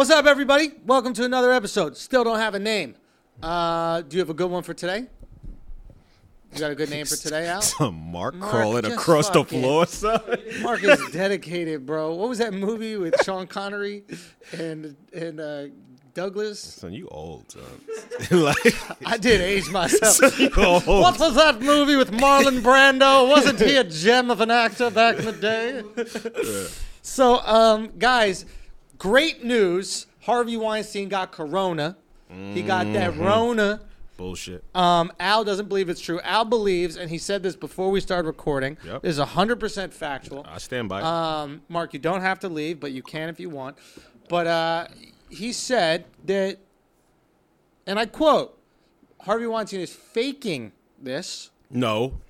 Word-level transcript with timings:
What's 0.00 0.08
up, 0.08 0.24
everybody? 0.24 0.72
Welcome 0.86 1.12
to 1.12 1.24
another 1.26 1.52
episode. 1.52 1.94
Still 1.94 2.24
don't 2.24 2.38
have 2.38 2.54
a 2.54 2.58
name. 2.58 2.94
Uh, 3.42 4.00
do 4.00 4.16
you 4.16 4.20
have 4.20 4.30
a 4.30 4.34
good 4.34 4.50
one 4.50 4.62
for 4.62 4.72
today? 4.72 5.04
You 6.54 6.58
got 6.58 6.70
a 6.70 6.74
good 6.74 6.88
name 6.88 7.04
for 7.04 7.16
today, 7.22 7.46
Al? 7.48 7.60
Some 7.60 8.10
Mark, 8.10 8.34
Mark, 8.34 8.50
crawling 8.50 8.84
just 8.84 8.94
across 8.94 9.28
the 9.28 9.40
fucking- 9.40 9.60
floor, 9.60 9.84
son. 9.84 10.22
Mark 10.62 10.82
is 10.84 11.06
dedicated, 11.12 11.84
bro. 11.84 12.14
What 12.14 12.30
was 12.30 12.38
that 12.38 12.54
movie 12.54 12.96
with 12.96 13.14
Sean 13.24 13.46
Connery 13.46 14.04
and 14.52 14.96
and 15.12 15.38
uh, 15.38 15.64
Douglas? 16.14 16.60
Son, 16.60 16.94
you 16.94 17.06
old, 17.08 17.52
son. 17.52 17.62
like, 18.42 18.74
I 19.04 19.18
did 19.18 19.42
age 19.42 19.68
myself. 19.68 20.40
you 20.40 20.48
old. 20.56 20.86
What 20.86 21.18
was 21.18 21.34
that 21.34 21.60
movie 21.60 21.96
with 21.96 22.10
Marlon 22.10 22.62
Brando? 22.62 23.28
Wasn't 23.28 23.60
he 23.60 23.76
a 23.76 23.84
gem 23.84 24.30
of 24.30 24.40
an 24.40 24.50
actor 24.50 24.90
back 24.90 25.18
in 25.18 25.26
the 25.26 25.32
day? 25.32 26.70
So, 27.02 27.40
um, 27.40 27.92
guys, 27.98 28.46
great 29.00 29.42
news. 29.42 30.06
Harvey 30.22 30.56
Weinstein 30.56 31.08
got 31.08 31.32
corona. 31.32 31.96
He 32.28 32.62
got 32.62 32.92
that 32.92 33.10
Mm-hmm. 33.14 33.22
Rona. 33.24 33.80
Bullshit. 34.16 34.62
Um, 34.74 35.10
Al 35.18 35.42
doesn't 35.44 35.68
believe 35.68 35.88
it's 35.88 36.00
true. 36.00 36.20
Al 36.20 36.44
believes, 36.44 36.96
and 36.96 37.10
he 37.10 37.16
said 37.18 37.42
this 37.42 37.56
before 37.56 37.90
we 37.90 38.00
started 38.00 38.28
recording. 38.28 38.76
Yep. 38.84 39.02
This 39.02 39.18
is 39.18 39.24
100% 39.24 39.92
factual. 39.94 40.46
I 40.46 40.58
stand 40.58 40.88
by. 40.90 40.98
it. 41.00 41.04
Um, 41.04 41.62
Mark, 41.68 41.92
you 41.94 41.98
don't 41.98 42.20
have 42.20 42.38
to 42.40 42.48
leave, 42.50 42.78
but 42.78 42.92
you 42.92 43.02
can 43.02 43.30
if 43.30 43.40
you 43.40 43.48
want. 43.48 43.78
But 44.28 44.46
uh, 44.46 44.86
he 45.30 45.52
said 45.52 46.04
that, 46.26 46.58
and 47.86 47.98
I 47.98 48.04
quote, 48.06 48.56
Harvey 49.22 49.46
Weinstein 49.46 49.80
is 49.80 49.92
faking 49.92 50.72
this. 51.00 51.50
no. 51.70 52.20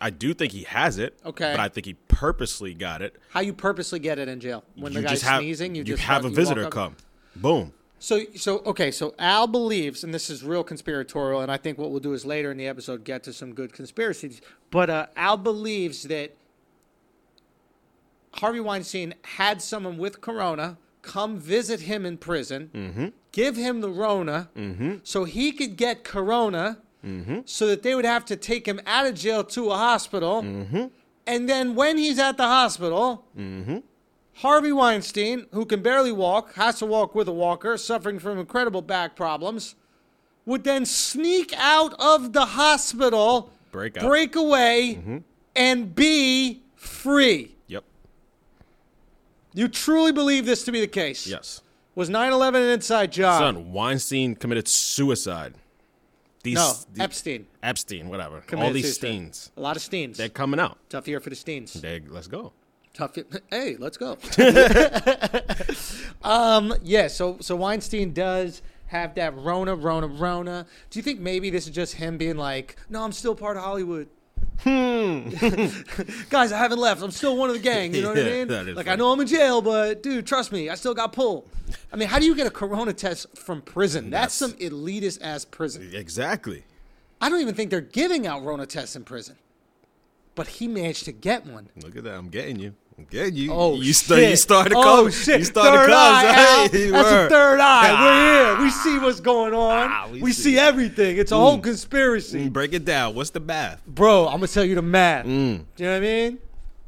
I 0.00 0.10
do 0.10 0.34
think 0.34 0.52
he 0.52 0.64
has 0.64 0.98
it. 0.98 1.18
Okay. 1.24 1.52
But 1.52 1.60
I 1.60 1.68
think 1.68 1.86
he 1.86 1.94
purposely 1.94 2.74
got 2.74 3.02
it. 3.02 3.16
How 3.30 3.40
you 3.40 3.52
purposely 3.52 3.98
get 3.98 4.18
it 4.18 4.28
in 4.28 4.40
jail 4.40 4.64
when 4.76 4.92
you 4.92 5.00
the 5.00 5.08
guy's 5.08 5.22
have, 5.22 5.40
sneezing? 5.40 5.74
You, 5.74 5.80
you 5.80 5.84
just 5.96 6.02
have 6.02 6.24
a 6.24 6.30
visitor 6.30 6.68
come. 6.68 6.96
Boom. 7.36 7.72
So, 7.98 8.22
so 8.36 8.58
okay. 8.60 8.90
So 8.90 9.14
Al 9.18 9.46
believes, 9.46 10.04
and 10.04 10.14
this 10.14 10.30
is 10.30 10.44
real 10.44 10.62
conspiratorial, 10.62 11.40
and 11.40 11.50
I 11.50 11.56
think 11.56 11.78
what 11.78 11.90
we'll 11.90 12.00
do 12.00 12.12
is 12.12 12.24
later 12.24 12.50
in 12.50 12.56
the 12.56 12.66
episode 12.68 13.04
get 13.04 13.24
to 13.24 13.32
some 13.32 13.54
good 13.54 13.72
conspiracies. 13.72 14.40
But 14.70 14.90
uh, 14.90 15.06
Al 15.16 15.36
believes 15.36 16.04
that 16.04 16.36
Harvey 18.34 18.60
Weinstein 18.60 19.14
had 19.22 19.60
someone 19.60 19.98
with 19.98 20.20
corona 20.20 20.78
come 21.02 21.38
visit 21.38 21.80
him 21.80 22.04
in 22.04 22.18
prison, 22.18 23.12
give 23.32 23.56
him 23.56 23.80
the 23.80 23.88
Rona, 23.88 24.50
so 25.02 25.24
he 25.24 25.52
could 25.52 25.76
get 25.76 26.04
corona, 26.04 26.78
Mm-hmm. 27.04 27.40
so 27.44 27.68
that 27.68 27.82
they 27.84 27.94
would 27.94 28.04
have 28.04 28.24
to 28.24 28.36
take 28.36 28.66
him 28.66 28.80
out 28.84 29.06
of 29.06 29.14
jail 29.14 29.44
to 29.44 29.70
a 29.70 29.76
hospital, 29.76 30.42
mm-hmm. 30.42 30.86
and 31.26 31.48
then 31.48 31.74
when 31.74 31.96
he's 31.96 32.18
at 32.18 32.36
the 32.36 32.46
hospital. 32.46 33.24
Mm-hmm. 33.36 33.78
Harvey 34.34 34.70
Weinstein, 34.70 35.46
who 35.52 35.66
can 35.66 35.82
barely 35.82 36.12
walk, 36.12 36.54
has 36.54 36.78
to 36.78 36.86
walk 36.86 37.12
with 37.12 37.26
a 37.26 37.32
walker, 37.32 37.76
suffering 37.76 38.20
from 38.20 38.38
incredible 38.38 38.82
back 38.82 39.16
problems, 39.16 39.74
would 40.46 40.62
then 40.62 40.86
sneak 40.86 41.52
out 41.56 41.92
of 41.98 42.32
the 42.32 42.46
hospital, 42.46 43.50
Break 43.72 43.98
out. 43.98 44.04
break 44.04 44.36
away, 44.36 45.22
and 45.56 45.92
be 45.92 46.62
free. 46.76 47.56
Yep. 47.66 47.82
You 49.54 49.66
truly 49.66 50.12
believe 50.12 50.46
this 50.46 50.64
to 50.64 50.72
be 50.72 50.80
the 50.80 50.86
case? 50.86 51.26
Yes. 51.26 51.60
Was 51.96 52.08
9 52.08 52.32
11 52.32 52.62
an 52.62 52.68
inside 52.70 53.10
job? 53.10 53.40
Son, 53.40 53.72
Weinstein 53.72 54.36
committed 54.36 54.68
suicide. 54.68 55.54
These, 56.42 56.54
no, 56.56 56.72
the- 56.94 57.02
Epstein. 57.02 57.46
Epstein, 57.62 58.08
whatever. 58.08 58.42
All 58.56 58.72
these 58.72 58.96
suicide. 58.96 59.08
Steens. 59.08 59.50
A 59.56 59.60
lot 59.60 59.76
of 59.76 59.82
Steens. 59.82 60.16
They're 60.16 60.28
coming 60.28 60.60
out. 60.60 60.78
Tough 60.88 61.08
year 61.08 61.20
for 61.20 61.30
the 61.30 61.36
Steens. 61.36 61.72
They, 61.72 62.00
let's 62.08 62.28
go. 62.28 62.52
Tough. 62.94 63.16
Year. 63.16 63.26
Hey, 63.50 63.76
let's 63.78 63.96
go. 63.96 64.18
um, 66.28 66.74
yeah. 66.82 67.08
So 67.08 67.38
so 67.40 67.56
Weinstein 67.56 68.12
does 68.12 68.62
have 68.86 69.14
that 69.16 69.36
Rona, 69.36 69.74
Rona, 69.74 70.06
Rona. 70.06 70.66
Do 70.90 70.98
you 70.98 71.02
think 71.02 71.20
maybe 71.20 71.50
this 71.50 71.66
is 71.66 71.74
just 71.74 71.94
him 71.94 72.16
being 72.18 72.36
like, 72.36 72.76
no, 72.88 73.02
I'm 73.02 73.12
still 73.12 73.34
part 73.34 73.56
of 73.56 73.62
Hollywood. 73.62 74.08
Hmm. 74.64 75.28
Guys, 76.30 76.50
I 76.52 76.58
haven't 76.58 76.78
left. 76.78 77.02
I'm 77.02 77.10
still 77.10 77.36
one 77.36 77.48
of 77.48 77.54
the 77.54 77.62
gang. 77.62 77.94
You 77.94 78.02
know 78.02 78.08
what 78.10 78.18
I 78.18 78.22
mean? 78.30 78.48
that 78.48 78.68
is 78.68 78.76
Like 78.76 78.88
I 78.88 78.96
know 78.96 79.12
I'm 79.12 79.20
in 79.20 79.26
jail, 79.26 79.62
but 79.62 80.02
dude, 80.02 80.26
trust 80.26 80.50
me, 80.52 80.68
I 80.68 80.74
still 80.74 80.94
got 80.94 81.12
pulled. 81.12 81.48
I 81.92 81.96
mean, 81.96 82.08
how 82.08 82.18
do 82.18 82.26
you 82.26 82.34
get 82.34 82.46
a 82.46 82.50
corona 82.50 82.92
test 82.92 83.36
from 83.38 83.62
prison? 83.62 84.10
That's, 84.10 84.38
That's- 84.38 84.58
some 84.58 84.70
elitist 84.70 85.18
ass 85.22 85.44
prison. 85.44 85.90
Exactly. 85.94 86.64
I 87.20 87.28
don't 87.28 87.40
even 87.40 87.54
think 87.54 87.70
they're 87.70 87.80
giving 87.80 88.26
out 88.26 88.42
Rona 88.44 88.66
tests 88.66 88.96
in 88.96 89.04
prison. 89.04 89.36
But 90.34 90.46
he 90.46 90.68
managed 90.68 91.04
to 91.06 91.12
get 91.12 91.46
one. 91.46 91.68
Look 91.82 91.96
at 91.96 92.04
that. 92.04 92.14
I'm 92.14 92.28
getting 92.28 92.58
you. 92.60 92.74
I'm 92.98 93.06
you. 93.36 93.52
Oh 93.52 93.76
you 93.76 93.92
start, 93.92 94.22
you 94.22 94.34
started 94.34 94.70
to 94.70 94.76
oh 94.76 94.82
come. 94.82 95.10
shit! 95.12 95.38
You 95.38 95.44
started 95.44 95.78
third 95.78 95.90
eye, 95.90 96.68
Hey, 96.72 96.90
That's 96.90 97.08
a 97.08 97.28
third 97.28 97.60
eye. 97.60 97.90
Ah. 97.92 98.04
We're 98.04 98.56
here. 98.56 98.64
We 98.64 98.70
see 98.70 98.98
what's 98.98 99.20
going 99.20 99.54
on. 99.54 99.88
Ah, 99.88 100.08
we 100.10 100.20
we 100.20 100.32
see. 100.32 100.42
see. 100.42 100.54
Mm. 100.54 100.66
everything. 100.66 101.16
It's 101.16 101.30
a 101.30 101.36
whole 101.36 101.60
conspiracy, 101.60 102.48
Break 102.48 102.72
it 102.72 102.84
down. 102.84 103.14
What's 103.14 103.30
the 103.30 103.38
math? 103.40 103.86
bro. 103.86 104.26
I'm 104.26 104.34
gonna 104.34 104.48
tell 104.48 104.64
you 104.64 104.74
the 104.74 104.82
math. 104.82 105.26
Mm. 105.26 105.64
Do 105.76 105.84
you 105.84 105.88
know 105.88 105.92
what 105.92 105.96
I 105.96 106.00
mean? 106.00 106.38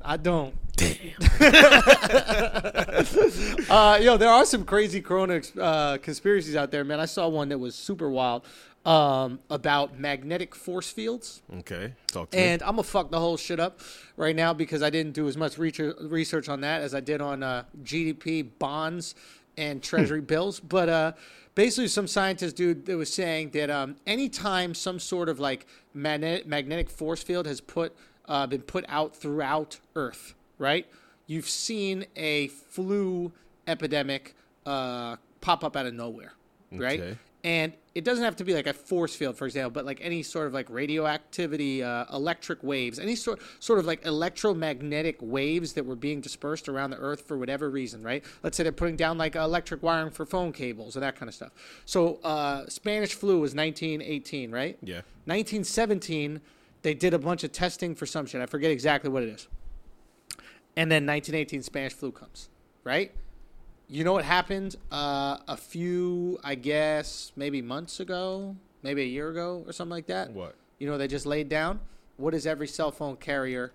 I 0.03 0.17
don't. 0.17 0.55
Damn. 0.77 0.97
Uh, 3.71 3.99
yo, 4.03 4.17
there 4.17 4.29
are 4.29 4.45
some 4.45 4.65
crazy 4.65 5.01
Corona 5.01 5.41
uh, 5.61 5.97
conspiracies 5.99 6.57
out 6.57 6.73
there, 6.73 6.83
man. 6.85 6.99
I 6.99 7.05
saw 7.05 7.29
one 7.29 7.49
that 7.51 7.59
was 7.59 7.75
super 7.77 8.11
wild 8.11 8.45
um, 8.85 9.41
about 9.51 9.99
magnetic 9.99 10.55
force 10.55 10.91
fields. 10.91 11.43
Okay. 11.59 11.93
Talk 12.07 12.31
to 12.31 12.37
me. 12.37 12.43
And 12.43 12.63
I'm 12.63 12.71
gonna 12.77 12.83
fuck 12.83 13.11
the 13.11 13.19
whole 13.19 13.37
shit 13.37 13.61
up 13.61 13.81
right 14.17 14.35
now 14.35 14.55
because 14.55 14.83
I 14.83 14.91
didn't 14.91 15.13
do 15.13 15.29
as 15.29 15.37
much 15.37 15.59
research 15.59 15.97
research 16.01 16.49
on 16.49 16.63
that 16.63 16.83
as 16.83 16.95
I 16.95 17.01
did 17.01 17.21
on 17.21 17.43
uh, 17.43 17.65
GDP 17.83 18.49
bonds 18.59 19.15
and 19.57 19.83
treasury 19.83 20.21
bills. 20.21 20.61
But 20.61 20.89
uh, 20.89 21.13
basically, 21.55 21.89
some 21.89 22.07
scientist 22.07 22.57
dude 22.57 22.87
that 22.87 22.97
was 22.97 23.13
saying 23.13 23.51
that 23.51 23.71
um, 23.71 23.97
anytime 24.07 24.75
some 24.75 24.99
sort 24.99 25.29
of 25.29 25.39
like 25.39 25.67
magnetic 25.93 26.47
magnetic 26.47 26.89
force 26.89 27.23
field 27.23 27.47
has 27.47 27.61
put 27.61 27.95
uh, 28.27 28.47
been 28.47 28.63
put 28.63 28.85
out 28.89 29.15
throughout 29.15 29.79
Earth, 29.95 30.35
right? 30.59 30.87
You've 31.27 31.49
seen 31.49 32.07
a 32.17 32.49
flu 32.49 33.33
epidemic 33.67 34.35
uh, 34.65 35.17
pop 35.41 35.65
up 35.65 35.77
out 35.77 35.87
of 35.87 35.95
nowhere, 35.95 36.33
right? 36.73 37.01
Okay. 37.01 37.19
And 37.45 37.73
it 37.95 38.05
doesn't 38.05 38.25
have 38.25 38.37
to 38.37 38.45
be 38.45 38.55
like 38.55 38.67
a 38.67 38.73
force 38.73 39.15
field 39.15 39.37
for 39.37 39.47
example 39.47 39.71
but 39.71 39.85
like 39.85 39.99
any 40.03 40.23
sort 40.23 40.47
of 40.47 40.55
like 40.55 40.69
radioactivity 40.71 41.83
uh, 41.83 42.05
electric 42.13 42.63
waves 42.63 42.99
any 42.99 43.17
sort 43.17 43.41
sort 43.59 43.79
of 43.79 43.87
like 43.87 44.05
electromagnetic 44.05 45.17
waves 45.21 45.73
that 45.73 45.85
were 45.85 45.97
being 45.97 46.21
dispersed 46.21 46.69
around 46.69 46.91
the 46.91 46.97
earth 46.99 47.23
for 47.27 47.37
whatever 47.39 47.71
reason 47.71 48.03
right? 48.03 48.25
Let's 48.43 48.57
say 48.57 48.63
they're 48.63 48.73
putting 48.73 48.97
down 48.97 49.19
like 49.19 49.35
electric 49.37 49.83
wiring 49.83 50.11
for 50.11 50.27
phone 50.27 50.53
cables 50.53 50.97
and 50.97 51.03
that 51.03 51.17
kind 51.17 51.29
of 51.29 51.35
stuff. 51.35 51.53
So 51.85 52.17
uh, 52.23 52.69
spanish 52.69 53.15
flu 53.15 53.41
was 53.41 53.55
1918 53.55 54.51
right? 54.51 54.79
Yeah. 54.83 55.03
1917 55.27 56.41
they 56.83 56.95
did 56.95 57.13
a 57.13 57.19
bunch 57.19 57.45
of 57.45 57.53
testing 57.53 57.95
for 57.95 58.07
some 58.07 58.25
shit. 58.25 58.41
I 58.41 58.47
forget 58.47 58.71
exactly 58.71 59.11
what 59.11 59.23
it 59.23 59.29
is. 59.29 59.49
And 60.77 60.91
then 60.91 61.07
1918 61.07 61.63
spanish 61.63 61.93
flu 61.93 62.13
comes 62.13 62.49
right 62.85 63.13
you 63.91 64.05
know 64.05 64.13
what 64.13 64.25
happened 64.25 64.77
uh, 64.93 65.39
a 65.49 65.57
few, 65.57 66.39
I 66.45 66.55
guess, 66.55 67.33
maybe 67.35 67.61
months 67.61 67.99
ago, 67.99 68.57
maybe 68.83 69.03
a 69.03 69.07
year 69.07 69.29
ago 69.29 69.65
or 69.67 69.73
something 69.73 69.91
like 69.91 70.07
that? 70.07 70.31
What? 70.31 70.55
You 70.79 70.87
know, 70.87 70.97
they 70.97 71.09
just 71.09 71.27
laid 71.27 71.49
down. 71.49 71.81
What 72.17 72.33
is 72.33 72.47
every 72.47 72.69
cell 72.69 72.93
phone 72.93 73.17
carrier 73.17 73.73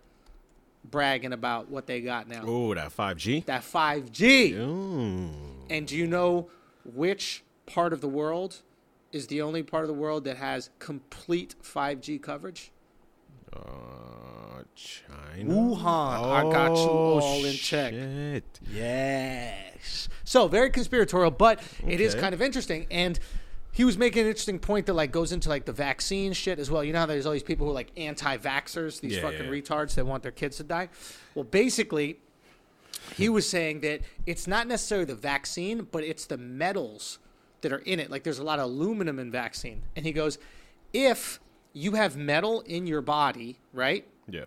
bragging 0.83 1.33
about 1.33 1.69
what 1.69 1.85
they 1.85 1.99
got 1.99 2.29
now? 2.29 2.43
Oh, 2.45 2.73
that 2.73 2.95
5G? 2.95 3.45
That 3.45 3.63
5G. 3.63 4.53
Ooh. 4.53 5.31
And 5.69 5.85
do 5.85 5.97
you 5.97 6.07
know 6.07 6.49
which 6.85 7.43
part 7.65 7.91
of 7.91 7.99
the 7.99 8.07
world 8.07 8.61
is 9.11 9.27
the 9.27 9.41
only 9.41 9.63
part 9.63 9.83
of 9.83 9.87
the 9.87 9.93
world 9.93 10.23
that 10.23 10.37
has 10.37 10.69
complete 10.79 11.55
5G 11.61 12.21
coverage? 12.21 12.71
Uh, 13.55 14.63
China. 14.75 15.53
Wuhan. 15.53 15.85
I 15.85 16.41
got 16.51 16.75
you 16.75 16.89
Oh, 16.89 17.19
all 17.21 17.45
in 17.45 17.53
check. 17.55 17.93
shit. 17.93 18.59
Yes. 18.73 20.09
So 20.23 20.47
very 20.47 20.69
conspiratorial, 20.69 21.31
but 21.31 21.61
it 21.87 22.01
is 22.01 22.15
kind 22.15 22.33
of 22.33 22.41
interesting. 22.41 22.87
And 22.91 23.19
he 23.71 23.83
was 23.83 23.97
making 23.97 24.21
an 24.23 24.27
interesting 24.27 24.59
point 24.59 24.85
that 24.87 24.93
like 24.93 25.11
goes 25.11 25.31
into 25.31 25.49
like 25.49 25.65
the 25.65 25.73
vaccine 25.73 26.33
shit 26.33 26.59
as 26.59 26.71
well. 26.71 26.83
You 26.83 26.93
know 26.93 26.99
how 26.99 27.05
there's 27.05 27.25
all 27.25 27.33
these 27.33 27.43
people 27.43 27.65
who 27.65 27.71
are 27.71 27.75
like 27.75 27.91
anti-vaxxers, 27.97 29.01
these 29.01 29.15
Yeah, 29.17 29.21
fucking 29.21 29.45
yeah. 29.45 29.51
retards 29.51 29.95
that 29.95 30.05
want 30.05 30.23
their 30.23 30.31
kids 30.31 30.57
to 30.57 30.63
die. 30.63 30.89
Well, 31.35 31.43
basically, 31.45 32.19
he 33.17 33.29
was 33.29 33.47
saying 33.47 33.81
that 33.81 34.01
it's 34.25 34.47
not 34.47 34.67
necessarily 34.67 35.05
the 35.05 35.15
vaccine, 35.15 35.87
but 35.91 36.03
it's 36.03 36.25
the 36.25 36.37
metals 36.37 37.19
that 37.61 37.71
are 37.71 37.79
in 37.79 37.99
it. 37.99 38.09
Like 38.09 38.23
there's 38.23 38.39
a 38.39 38.43
lot 38.43 38.59
of 38.59 38.65
aluminum 38.65 39.19
in 39.19 39.31
vaccine. 39.31 39.83
And 39.95 40.05
he 40.05 40.11
goes, 40.11 40.37
if 40.93 41.39
you 41.75 41.91
have 41.91 42.15
metal 42.15 42.61
in 42.61 42.87
your 42.87 43.01
body, 43.01 43.59
right? 43.73 44.05
Yeah. 44.27 44.45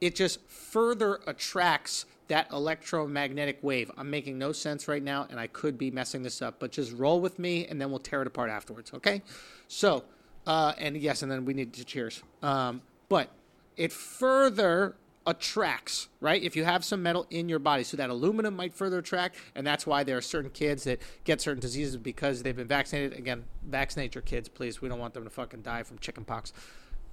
it 0.00 0.14
just 0.16 0.40
further 0.48 1.20
attracts 1.26 2.06
that 2.28 2.50
electromagnetic 2.52 3.58
wave. 3.60 3.90
I'm 3.98 4.08
making 4.08 4.38
no 4.38 4.52
sense 4.52 4.86
right 4.88 5.02
now, 5.02 5.26
and 5.28 5.38
I 5.38 5.48
could 5.48 5.76
be 5.76 5.90
messing 5.90 6.22
this 6.22 6.40
up, 6.40 6.60
but 6.60 6.70
just 6.70 6.92
roll 6.92 7.20
with 7.20 7.38
me, 7.38 7.66
and 7.66 7.80
then 7.80 7.90
we'll 7.90 7.98
tear 7.98 8.22
it 8.22 8.26
apart 8.28 8.50
afterwards, 8.50 8.92
okay? 8.94 9.20
So, 9.68 10.04
uh, 10.46 10.72
and 10.78 10.96
yes, 10.96 11.22
and 11.22 11.30
then 11.30 11.44
we 11.44 11.52
need 11.54 11.72
to 11.74 11.84
cheers. 11.84 12.22
Um, 12.40 12.82
but 13.08 13.30
it 13.76 13.92
further 13.92 14.94
attracts, 15.30 16.08
right? 16.20 16.42
If 16.42 16.56
you 16.56 16.64
have 16.64 16.84
some 16.84 17.02
metal 17.02 17.26
in 17.30 17.48
your 17.48 17.58
body, 17.58 17.84
so 17.84 17.96
that 17.96 18.10
aluminum 18.10 18.54
might 18.54 18.74
further 18.74 18.98
attract, 18.98 19.36
and 19.54 19.66
that's 19.66 19.86
why 19.86 20.04
there 20.04 20.16
are 20.16 20.22
certain 20.22 20.50
kids 20.50 20.84
that 20.84 21.00
get 21.24 21.40
certain 21.40 21.60
diseases 21.60 21.96
because 21.96 22.42
they've 22.42 22.56
been 22.56 22.66
vaccinated. 22.66 23.18
Again, 23.18 23.44
vaccinate 23.66 24.14
your 24.14 24.22
kids, 24.22 24.48
please. 24.48 24.82
We 24.82 24.88
don't 24.88 24.98
want 24.98 25.14
them 25.14 25.24
to 25.24 25.30
fucking 25.30 25.62
die 25.62 25.82
from 25.82 25.98
chickenpox. 25.98 26.52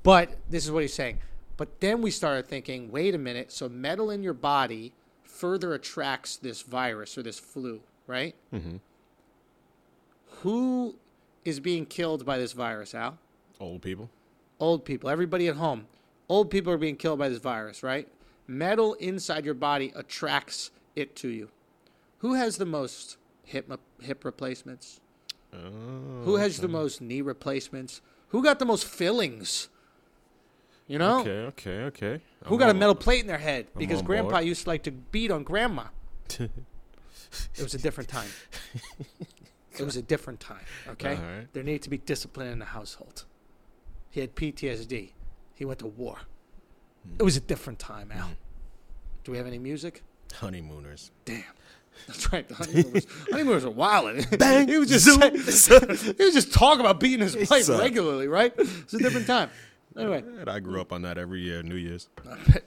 But 0.04 0.38
this 0.50 0.66
is 0.66 0.72
what 0.72 0.82
he's 0.82 0.94
saying. 0.94 1.20
But 1.58 1.80
then 1.80 2.02
we 2.02 2.12
started 2.12 2.48
thinking, 2.48 2.92
wait 2.92 3.16
a 3.16 3.18
minute. 3.18 3.52
So 3.52 3.68
metal 3.68 4.12
in 4.12 4.24
your 4.24 4.34
body 4.34 4.94
further 5.24 5.74
attracts 5.74 6.38
this 6.38 6.62
virus 6.62 7.18
or 7.18 7.24
this 7.24 7.40
flu, 7.40 7.82
right? 8.06 8.36
Mm-hmm. 8.54 8.78
Who 10.42 10.96
is 11.46 11.60
being 11.60 11.86
killed 11.86 12.26
by 12.26 12.38
this 12.38 12.54
virus, 12.54 12.94
Al? 12.94 13.18
Old 13.60 13.82
people. 13.82 14.10
Old 14.60 14.86
people. 14.86 15.10
Everybody 15.10 15.48
at 15.48 15.56
home. 15.56 15.88
Old 16.30 16.50
people 16.50 16.74
are 16.74 16.78
being 16.78 16.96
killed 16.96 17.20
by 17.20 17.30
this 17.30 17.40
virus, 17.40 17.84
right? 17.84 18.08
Metal 18.48 18.94
inside 18.96 19.46
your 19.46 19.54
body 19.54 19.92
attracts 19.96 20.72
it 20.96 21.16
to 21.18 21.30
you. 21.30 21.50
Who 22.20 22.34
has 22.34 22.58
the 22.58 22.66
most 22.66 23.18
hip 23.44 23.72
hip 24.02 24.26
replacements? 24.26 25.00
Oh, 25.54 26.24
Who 26.24 26.36
has 26.36 26.58
the 26.58 26.68
oh. 26.68 26.72
most 26.72 27.02
knee 27.02 27.22
replacements? 27.22 28.02
Who 28.30 28.44
got 28.44 28.60
the 28.60 28.66
most 28.66 28.86
fillings? 28.86 29.70
You 30.88 31.00
know? 31.00 31.20
okay, 31.20 31.40
okay, 31.48 31.84
okay. 31.84 32.22
Who 32.46 32.56
I'm 32.56 32.60
got 32.60 32.70
a 32.70 32.74
metal 32.74 32.96
plate 32.96 33.22
in 33.22 33.28
their 33.28 33.38
head? 33.38 33.68
Because 33.78 34.02
grandpa 34.02 34.32
board. 34.32 34.46
used 34.46 34.64
to 34.64 34.70
like 34.70 34.84
to 34.84 34.92
beat 34.92 35.32
on 35.32 35.44
grandma. 35.44 35.86
It 37.58 37.64
was 37.64 37.74
a 37.74 37.78
different 37.78 38.10
time. 38.10 38.30
it 39.78 39.84
was 39.84 39.98
a 39.98 40.02
different 40.02 40.40
time, 40.40 40.64
okay? 40.88 41.18
Alright. 41.18 41.54
There 41.54 41.64
needed 41.64 41.82
to 41.84 41.90
be 41.90 41.98
discipline 41.98 42.48
in 42.48 42.60
the 42.60 42.66
household. 42.66 43.26
He 44.10 44.22
had 44.22 44.36
PTSD. 44.36 45.12
He 45.58 45.66
went 45.66 45.80
to 45.80 45.88
war. 45.88 46.18
Hmm. 47.04 47.16
It 47.20 47.24
was 47.24 47.36
a 47.36 47.42
different 47.42 47.80
time, 47.80 48.12
Al. 48.14 48.28
Hmm. 48.28 48.34
Do 49.24 49.32
we 49.34 49.38
have 49.38 49.48
any 49.48 49.60
music? 49.60 50.04
Honeymooners. 50.34 51.12
Damn. 51.26 51.44
That's 52.06 52.32
right. 52.32 52.48
The 52.48 52.54
honeymooners, 52.56 53.08
honeymooners 53.32 53.66
are 53.66 53.72
wild. 53.72 54.26
Bang, 54.38 54.68
he 54.70 54.78
was 54.78 54.88
just 54.90 55.06
zoom. 55.06 55.20
he 55.22 56.24
was 56.24 56.34
just 56.34 56.54
talking 56.54 56.80
about 56.80 57.00
beating 57.00 57.22
his 57.22 57.36
wife 57.50 57.64
Son. 57.64 57.80
Uh, 57.80 57.84
regularly, 57.84 58.28
right? 58.28 58.54
It's 58.58 58.94
a 58.94 59.00
different 59.00 59.26
time. 59.28 59.50
Anyway, 59.98 60.20
And 60.40 60.48
I 60.48 60.60
grew 60.60 60.80
up 60.80 60.94
on 60.94 61.02
that 61.02 61.18
every 61.18 61.42
year, 61.42 61.64
New 61.64 61.76
Year's. 61.76 62.08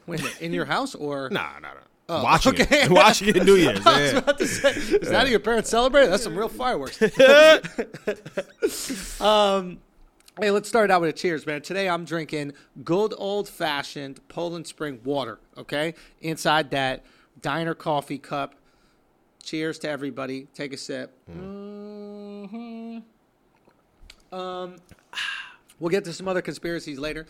wait 0.08 0.18
a 0.20 0.24
minute, 0.24 0.40
in 0.40 0.52
your 0.52 0.64
house 0.64 0.96
or 0.96 1.28
Nah, 1.32 1.60
nah, 1.60 1.68
nah. 1.68 1.80
Oh, 2.08 2.24
watching 2.24 2.54
okay. 2.60 2.82
it. 2.86 2.90
watching 2.90 3.28
it 3.28 3.44
New 3.44 3.54
Year's. 3.54 3.86
I 3.86 4.00
was 4.02 4.12
Yeah. 4.12 4.18
about 4.18 4.38
to 4.38 4.46
say, 4.48 4.70
is 4.70 5.08
that 5.10 5.14
how 5.20 5.24
your 5.26 5.38
parents 5.38 5.70
celebrate? 5.70 6.06
That's 6.08 6.24
some 6.24 6.36
real 6.36 6.48
fireworks. 6.48 7.00
um, 9.20 9.78
hey, 10.40 10.50
let's 10.50 10.68
start 10.68 10.90
out 10.90 11.02
with 11.02 11.10
a 11.10 11.12
cheers, 11.12 11.46
man. 11.46 11.60
Today 11.60 11.86
I'm 11.86 12.06
drinking 12.06 12.54
good 12.82 13.12
old 13.18 13.46
fashioned 13.46 14.26
Poland 14.28 14.66
Spring 14.66 14.98
water. 15.04 15.38
Okay, 15.58 15.94
inside 16.22 16.70
that 16.70 17.04
diner 17.42 17.74
coffee 17.74 18.16
cup. 18.16 18.54
Cheers 19.42 19.78
to 19.80 19.90
everybody. 19.90 20.48
Take 20.54 20.72
a 20.72 20.78
sip. 20.78 21.12
Mm-hmm. 21.30 23.00
Um, 24.32 24.76
we'll 25.78 25.90
get 25.90 26.04
to 26.04 26.12
some 26.12 26.26
other 26.26 26.42
conspiracies 26.42 26.98
later. 26.98 27.26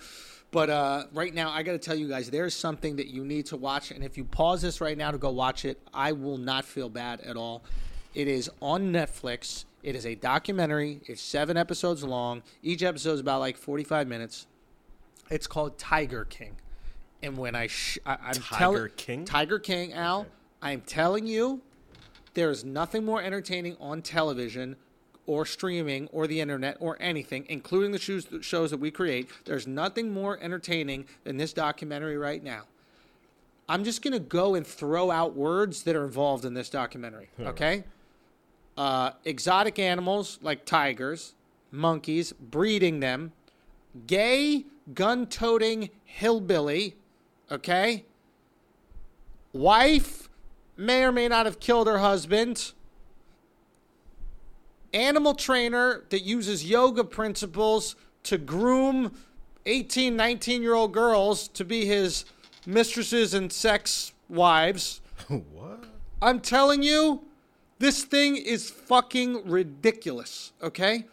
But 0.52 0.70
uh, 0.70 1.04
right 1.12 1.34
now, 1.34 1.50
I 1.50 1.62
got 1.62 1.72
to 1.72 1.78
tell 1.78 1.94
you 1.94 2.08
guys, 2.08 2.30
there's 2.30 2.54
something 2.54 2.96
that 2.96 3.08
you 3.08 3.24
need 3.24 3.46
to 3.46 3.56
watch. 3.56 3.90
And 3.92 4.04
if 4.04 4.16
you 4.16 4.24
pause 4.24 4.62
this 4.62 4.80
right 4.80 4.98
now 4.98 5.10
to 5.10 5.18
go 5.18 5.30
watch 5.30 5.64
it, 5.64 5.80
I 5.94 6.12
will 6.12 6.38
not 6.38 6.64
feel 6.64 6.88
bad 6.88 7.20
at 7.20 7.36
all. 7.36 7.62
It 8.14 8.28
is 8.28 8.50
on 8.60 8.92
Netflix. 8.92 9.64
It 9.82 9.94
is 9.94 10.04
a 10.04 10.14
documentary. 10.14 11.00
It's 11.06 11.22
seven 11.22 11.56
episodes 11.56 12.02
long. 12.02 12.42
Each 12.62 12.82
episode 12.82 13.12
is 13.14 13.20
about 13.20 13.40
like 13.40 13.56
45 13.56 14.08
minutes. 14.08 14.46
It's 15.30 15.46
called 15.46 15.78
Tiger 15.78 16.24
King. 16.24 16.56
And 17.22 17.36
when 17.36 17.54
I, 17.54 17.66
sh- 17.68 17.98
I 18.04 18.16
I'm 18.22 18.34
Tiger 18.34 18.58
telling 18.58 18.90
King? 18.96 19.24
Tiger 19.24 19.58
King, 19.58 19.92
Al, 19.92 20.26
I'm 20.60 20.80
telling 20.80 21.26
you, 21.26 21.60
there 22.34 22.50
is 22.50 22.64
nothing 22.64 23.04
more 23.04 23.22
entertaining 23.22 23.76
on 23.80 24.02
television 24.02 24.76
or 25.26 25.46
streaming 25.46 26.08
or 26.12 26.26
the 26.26 26.40
internet 26.40 26.76
or 26.80 26.96
anything, 27.00 27.46
including 27.48 27.92
the 27.92 27.98
shows, 27.98 28.26
shows 28.40 28.70
that 28.70 28.80
we 28.80 28.90
create. 28.90 29.28
There's 29.44 29.66
nothing 29.66 30.12
more 30.12 30.38
entertaining 30.42 31.06
than 31.24 31.36
this 31.36 31.52
documentary 31.52 32.16
right 32.16 32.42
now. 32.42 32.62
I'm 33.68 33.84
just 33.84 34.02
going 34.02 34.14
to 34.14 34.18
go 34.18 34.56
and 34.56 34.66
throw 34.66 35.10
out 35.12 35.36
words 35.36 35.84
that 35.84 35.94
are 35.94 36.04
involved 36.04 36.44
in 36.44 36.54
this 36.54 36.68
documentary, 36.70 37.28
okay? 37.40 37.84
Uh, 38.80 39.12
exotic 39.26 39.78
animals 39.78 40.38
like 40.40 40.64
tigers, 40.64 41.34
monkeys, 41.70 42.32
breeding 42.32 43.00
them, 43.00 43.30
gay, 44.06 44.64
gun 44.94 45.26
toting 45.26 45.90
hillbilly, 46.02 46.96
okay? 47.52 48.06
Wife 49.52 50.30
may 50.78 51.04
or 51.04 51.12
may 51.12 51.28
not 51.28 51.44
have 51.44 51.60
killed 51.60 51.88
her 51.88 51.98
husband. 51.98 52.72
Animal 54.94 55.34
trainer 55.34 56.04
that 56.08 56.22
uses 56.22 56.64
yoga 56.64 57.04
principles 57.04 57.96
to 58.22 58.38
groom 58.38 59.12
18, 59.66 60.16
19 60.16 60.62
year 60.62 60.72
old 60.72 60.94
girls 60.94 61.48
to 61.48 61.66
be 61.66 61.84
his 61.84 62.24
mistresses 62.64 63.34
and 63.34 63.52
sex 63.52 64.14
wives. 64.30 65.02
what? 65.28 65.84
I'm 66.22 66.40
telling 66.40 66.82
you, 66.82 67.26
this 67.80 68.04
thing 68.04 68.36
is 68.36 68.70
fucking 68.70 69.48
ridiculous, 69.50 70.52
okay? 70.62 71.06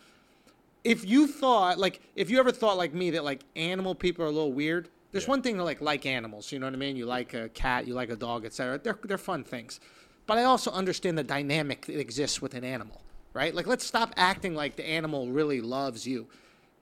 If 0.84 1.04
you 1.04 1.26
thought, 1.28 1.80
like, 1.80 2.02
if 2.16 2.30
you 2.30 2.40
ever 2.40 2.52
thought 2.52 2.78
like 2.78 2.94
me 2.94 3.10
that 3.12 3.24
like 3.24 3.44
animal 3.56 3.96
people 3.96 4.24
are 4.24 4.28
a 4.28 4.32
little 4.32 4.54
weird, 4.54 4.90
there's 5.12 5.24
Yeah. 5.24 5.32
one 5.32 5.42
thing 5.42 5.58
to 5.58 5.64
like 5.64 5.82
like 5.82 6.06
animals, 6.06 6.52
you 6.52 6.60
know 6.60 6.68
what 6.68 6.74
I 6.74 6.78
mean? 6.78 6.96
You 6.96 7.06
like 7.06 7.34
a 7.34 7.50
cat, 7.50 7.88
you 7.88 7.94
like 7.94 8.10
a 8.10 8.16
dog, 8.16 8.46
etc. 8.46 8.78
They're 8.78 9.00
they're 9.04 9.18
fun 9.18 9.44
things. 9.44 9.80
But 10.28 10.38
I 10.38 10.44
also 10.44 10.70
understand 10.72 11.18
the 11.18 11.24
dynamic 11.24 11.86
that 11.86 12.00
exists 12.00 12.42
with 12.42 12.54
an 12.54 12.66
animal, 12.66 13.02
right? 13.34 13.56
Like 13.56 13.66
let's 13.66 13.86
stop 13.86 14.14
acting 14.18 14.54
like 14.54 14.76
the 14.76 14.88
animal 14.88 15.32
really 15.32 15.62
loves 15.62 16.06
you. 16.06 16.28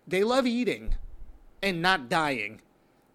They 0.08 0.24
love 0.24 0.46
eating 0.48 0.96
and 1.62 1.82
not 1.82 2.10
dying. 2.10 2.62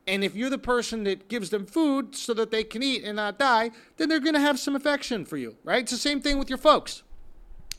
And 0.06 0.24
if 0.24 0.34
you're 0.34 0.50
the 0.50 0.58
person 0.58 1.04
that 1.04 1.28
gives 1.28 1.50
them 1.50 1.66
food 1.66 2.16
so 2.16 2.34
that 2.34 2.50
they 2.50 2.64
can 2.64 2.82
eat 2.82 3.04
and 3.04 3.16
not 3.16 3.38
die, 3.38 3.70
then 3.96 4.08
they're 4.08 4.18
going 4.18 4.34
to 4.34 4.40
have 4.40 4.58
some 4.58 4.74
affection 4.74 5.24
for 5.24 5.36
you, 5.36 5.56
right? 5.62 5.82
It's 5.82 5.92
the 5.92 5.98
same 5.98 6.20
thing 6.20 6.38
with 6.38 6.48
your 6.48 6.58
folks. 6.58 7.02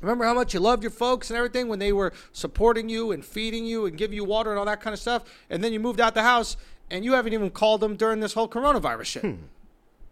Remember 0.01 0.25
how 0.25 0.33
much 0.33 0.53
you 0.53 0.59
loved 0.59 0.83
your 0.83 0.91
folks 0.91 1.29
and 1.29 1.37
everything 1.37 1.67
when 1.67 1.79
they 1.79 1.93
were 1.93 2.11
supporting 2.31 2.89
you 2.89 3.11
and 3.11 3.23
feeding 3.23 3.65
you 3.65 3.85
and 3.85 3.97
giving 3.97 4.15
you 4.15 4.23
water 4.23 4.49
and 4.49 4.57
all 4.57 4.65
that 4.65 4.81
kind 4.81 4.93
of 4.93 4.99
stuff? 4.99 5.23
And 5.49 5.63
then 5.63 5.73
you 5.73 5.79
moved 5.79 5.99
out 5.99 6.13
the 6.13 6.23
house 6.23 6.57
and 6.89 7.05
you 7.05 7.13
haven't 7.13 7.33
even 7.33 7.49
called 7.49 7.81
them 7.81 7.95
during 7.95 8.19
this 8.19 8.33
whole 8.33 8.47
coronavirus 8.47 9.05
shit. 9.05 9.23
Hmm. 9.23 9.35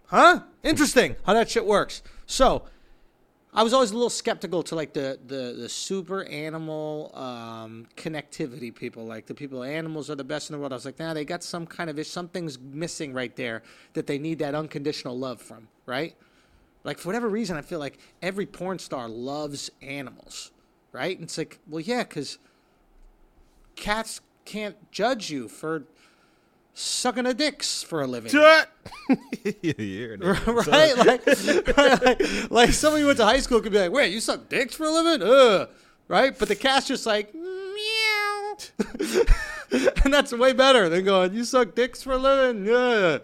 Huh? 0.08 0.42
Interesting 0.64 1.16
how 1.26 1.34
that 1.34 1.50
shit 1.50 1.66
works. 1.66 2.02
So, 2.26 2.64
I 3.52 3.64
was 3.64 3.74
always 3.74 3.90
a 3.90 3.96
little 3.96 4.12
skeptical 4.12 4.62
to 4.64 4.76
like 4.76 4.94
the 4.94 5.20
the, 5.26 5.56
the 5.58 5.70
super 5.70 6.24
animal 6.26 7.12
um, 7.16 7.88
connectivity 7.98 8.74
people, 8.74 9.06
like 9.06 9.26
the 9.26 9.34
people 9.34 9.64
animals 9.64 10.10
are 10.10 10.16
the 10.16 10.24
best 10.24 10.50
in 10.50 10.54
the 10.54 10.60
world. 10.60 10.72
I 10.72 10.76
was 10.76 10.86
like, 10.86 11.00
nah, 11.00 11.14
they 11.14 11.26
got 11.26 11.44
some 11.44 11.66
kind 11.66 11.90
of 11.90 11.98
ish, 11.98 12.10
something's 12.10 12.60
missing 12.60 13.12
right 13.12 13.36
there 13.36 13.64
that 13.94 14.06
they 14.06 14.20
need 14.20 14.40
that 14.40 14.54
unconditional 14.54 15.18
love 15.18 15.42
from, 15.42 15.68
right? 15.88 16.16
Like 16.84 17.00
for 17.00 17.10
whatever 17.10 17.28
reason, 17.28 17.58
I 17.58 17.62
feel 17.62 17.80
like 17.80 17.98
every 18.22 18.46
porn 18.46 18.78
star 18.78 19.10
loves 19.10 19.72
animals, 19.82 20.52
right? 20.92 21.18
And 21.18 21.24
it's 21.24 21.38
like, 21.38 21.60
well, 21.68 21.82
yeah, 21.82 22.04
because 22.04 22.38
cats 23.76 24.22
can't 24.46 24.76
judge 24.92 25.32
you 25.32 25.48
for 25.48 25.84
sucking 26.80 27.26
a 27.26 27.34
dicks 27.34 27.84
for 27.84 28.02
a 28.02 28.08
living. 28.08 28.32
Shut. 28.32 28.70
yeah, 29.62 29.74
yeah, 29.78 30.16
right? 30.22 30.98
Like, 30.98 31.26
right? 31.28 31.78
like, 32.06 32.52
like 32.52 32.70
somebody 32.72 33.02
who 33.02 33.08
went 33.08 33.18
to 33.20 33.26
high 33.26 33.40
school 33.40 33.62
could 33.62 33.72
be 33.72 33.80
like, 33.80 33.92
wait, 33.92 34.14
you 34.14 34.20
suck 34.20 34.50
dicks 34.50 34.76
for 34.76 34.86
a 34.86 34.92
living? 34.92 35.28
Ugh. 35.28 35.70
Right? 36.08 36.38
But 36.38 36.48
the 36.48 36.56
cat's 36.56 36.88
just 36.88 37.06
like, 37.06 37.34
meow. 37.36 38.58
and 40.04 40.14
that's 40.14 40.32
way 40.34 40.54
better 40.54 40.90
than 40.90 41.06
going, 41.06 41.34
you 41.34 41.44
suck 41.44 41.76
dicks 41.76 42.02
for 42.02 42.14
a 42.14 42.18
living? 42.18 42.68
Ugh. 42.74 43.24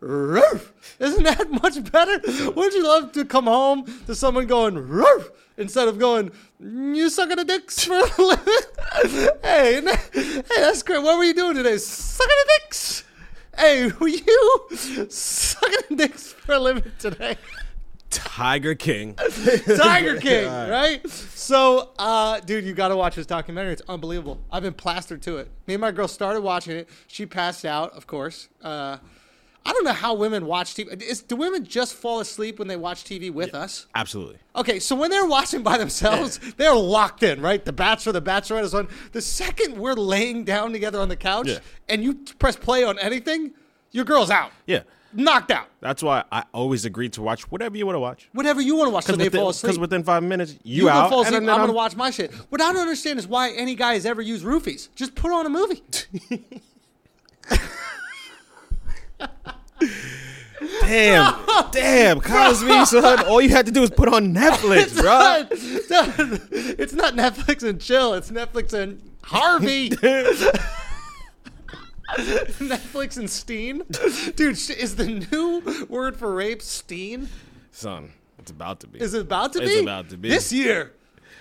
Roof. 0.00 0.72
Isn't 0.98 1.24
that 1.24 1.50
much 1.50 1.90
better? 1.92 2.20
Wouldn't 2.50 2.74
you 2.74 2.86
love 2.86 3.12
to 3.12 3.24
come 3.24 3.44
home 3.44 3.84
to 4.06 4.14
someone 4.14 4.46
going 4.46 4.74
roof 4.74 5.30
instead 5.56 5.88
of 5.88 5.98
going 5.98 6.32
you 6.60 7.08
sucking 7.08 7.36
the 7.36 7.44
dicks 7.44 7.84
for 7.84 7.94
a 7.94 8.22
living? 8.22 9.28
hey, 9.42 9.80
hey, 10.12 10.42
that's 10.56 10.82
great. 10.82 11.02
What 11.02 11.18
were 11.18 11.24
you 11.24 11.34
doing 11.34 11.54
today? 11.54 11.76
Sucking 11.76 12.28
the 12.28 12.60
dicks. 12.60 13.04
Hey, 13.56 13.90
were 14.00 14.08
you 14.08 14.60
sucking 14.70 15.96
dicks 15.96 16.32
for 16.32 16.54
a 16.54 16.58
living 16.58 16.90
today? 16.98 17.36
Tiger 18.10 18.74
King. 18.74 19.14
Tiger 19.76 20.18
King, 20.18 20.46
right? 20.46 21.08
So, 21.08 21.90
uh, 21.98 22.40
dude, 22.40 22.64
you 22.64 22.74
got 22.74 22.88
to 22.88 22.96
watch 22.96 23.16
this 23.16 23.26
documentary. 23.26 23.72
It's 23.72 23.82
unbelievable. 23.88 24.40
I've 24.50 24.62
been 24.62 24.74
plastered 24.74 25.22
to 25.22 25.38
it. 25.38 25.50
Me 25.66 25.74
and 25.74 25.80
my 25.80 25.90
girl 25.90 26.08
started 26.08 26.42
watching 26.42 26.76
it. 26.76 26.88
She 27.06 27.26
passed 27.26 27.64
out, 27.64 27.92
of 27.94 28.06
course. 28.06 28.48
Uh, 28.62 28.98
I 29.64 29.72
don't 29.72 29.84
know 29.84 29.92
how 29.92 30.14
women 30.14 30.46
watch 30.46 30.74
TV. 30.74 31.00
Is, 31.00 31.22
do 31.22 31.36
women 31.36 31.64
just 31.64 31.94
fall 31.94 32.18
asleep 32.20 32.58
when 32.58 32.66
they 32.68 32.76
watch 32.76 33.04
TV 33.04 33.30
with 33.32 33.54
us? 33.54 33.86
Absolutely. 33.94 34.38
Okay, 34.56 34.80
so 34.80 34.96
when 34.96 35.10
they're 35.10 35.24
watching 35.26 35.62
by 35.62 35.78
themselves, 35.78 36.40
they're 36.56 36.74
locked 36.74 37.22
in, 37.22 37.40
right? 37.40 37.64
The 37.64 37.72
Bachelor, 37.72 38.12
The 38.12 38.22
Bachelorette 38.22 38.64
is 38.64 38.74
on. 38.74 38.88
The 39.12 39.20
second 39.22 39.76
we're 39.78 39.94
laying 39.94 40.44
down 40.44 40.72
together 40.72 41.00
on 41.00 41.08
the 41.08 41.16
couch 41.16 41.46
Yeah. 41.48 41.58
and 41.88 42.02
you 42.02 42.14
press 42.38 42.56
play 42.56 42.82
on 42.84 42.98
anything, 42.98 43.52
Your 43.92 44.04
girl's 44.04 44.30
out, 44.30 44.50
Yeah. 44.66 44.80
knocked 45.12 45.50
out. 45.52 45.68
That's 45.80 46.02
why 46.02 46.24
I 46.32 46.42
always 46.52 46.84
agree 46.84 47.08
to 47.10 47.22
watch 47.22 47.42
whatever 47.52 47.76
you 47.76 47.84
want 47.86 47.94
to 47.96 48.00
watch. 48.00 48.28
Whatever 48.32 48.60
you 48.62 48.74
want 48.74 48.88
to 48.88 48.94
watch, 48.94 49.04
so 49.04 49.14
they 49.16 49.28
fall 49.28 49.50
asleep. 49.50 49.68
Because 49.68 49.78
within 49.78 50.02
five 50.02 50.22
minutes, 50.24 50.56
you, 50.64 50.84
you 50.84 50.88
out. 50.88 51.08
fall 51.10 51.20
asleep. 51.22 51.36
and 51.36 51.50
I'm 51.50 51.58
then 51.58 51.66
gonna 51.68 51.72
watch 51.76 51.94
my 51.94 52.10
shit. 52.10 52.32
What 52.48 52.60
I 52.60 52.72
don't 52.72 52.80
understand 52.82 53.18
is 53.20 53.26
why 53.28 53.50
any 53.52 53.74
guy 53.76 53.94
has 53.94 54.06
ever 54.06 54.22
used 54.22 54.44
roofies. 54.44 54.88
Just 54.96 55.14
put 55.14 55.30
on 55.30 55.46
a 55.46 55.50
movie. 55.50 55.82
Damn, 60.92 61.44
damn, 61.70 62.20
Cosby, 62.20 62.84
son. 62.84 63.24
All 63.26 63.40
you 63.40 63.48
had 63.48 63.64
to 63.64 63.72
do 63.72 63.80
was 63.80 63.88
put 63.90 64.12
on 64.12 64.34
Netflix, 64.34 64.94
bro. 64.94 65.18
Not- 65.18 65.48
it's 65.50 66.92
not 66.92 67.14
Netflix 67.14 67.62
and 67.62 67.80
chill. 67.80 68.12
It's 68.12 68.30
Netflix 68.30 68.74
and 68.74 69.00
Harvey. 69.22 69.88
Netflix 72.18 73.16
and 73.16 73.30
Steen. 73.30 73.82
Dude, 74.36 74.58
is 74.70 74.96
the 74.96 75.26
new 75.32 75.86
word 75.88 76.16
for 76.16 76.34
rape 76.34 76.60
Steen? 76.60 77.28
Son, 77.70 78.12
it's 78.38 78.50
about 78.50 78.80
to 78.80 78.86
be. 78.86 79.00
Is 79.00 79.14
it 79.14 79.22
about 79.22 79.54
to 79.54 79.60
be? 79.60 79.64
It's 79.64 79.80
about 79.82 80.10
to 80.10 80.18
be. 80.18 80.28
This 80.28 80.52
year. 80.52 80.92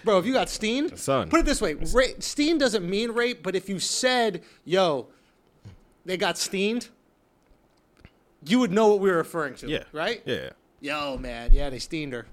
Bro, 0.05 0.20
if 0.20 0.25
you 0.25 0.34
got 0.34 0.48
Steen, 0.50 0.96
Son. 0.96 1.29
put 1.29 1.41
it 1.41 1.46
this 1.46 1.60
way. 1.62 1.74
Ra- 1.74 2.05
Steen 2.20 2.58
doesn't 2.58 2.89
mean 2.89 3.12
rape, 3.12 3.43
but 3.43 3.55
if 3.55 3.67
you 3.67 3.79
said, 3.79 4.41
yo, 4.63 5.08
they 6.05 6.15
got 6.17 6.38
steened, 6.38 6.88
you 8.45 8.60
would 8.60 8.71
know 8.71 8.88
what 8.88 9.00
we 9.00 9.10
were 9.10 9.17
referring 9.17 9.55
to. 9.55 9.67
yeah. 9.67 9.83
Right? 9.91 10.21
Yeah. 10.25 10.50
Yo, 10.79 11.17
man, 11.17 11.50
yeah, 11.53 11.69
they 11.69 11.79
steamed 11.79 12.13
her. 12.13 12.25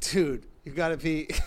Dude, 0.00 0.46
you 0.64 0.72
gotta 0.72 0.96
be. 0.96 1.28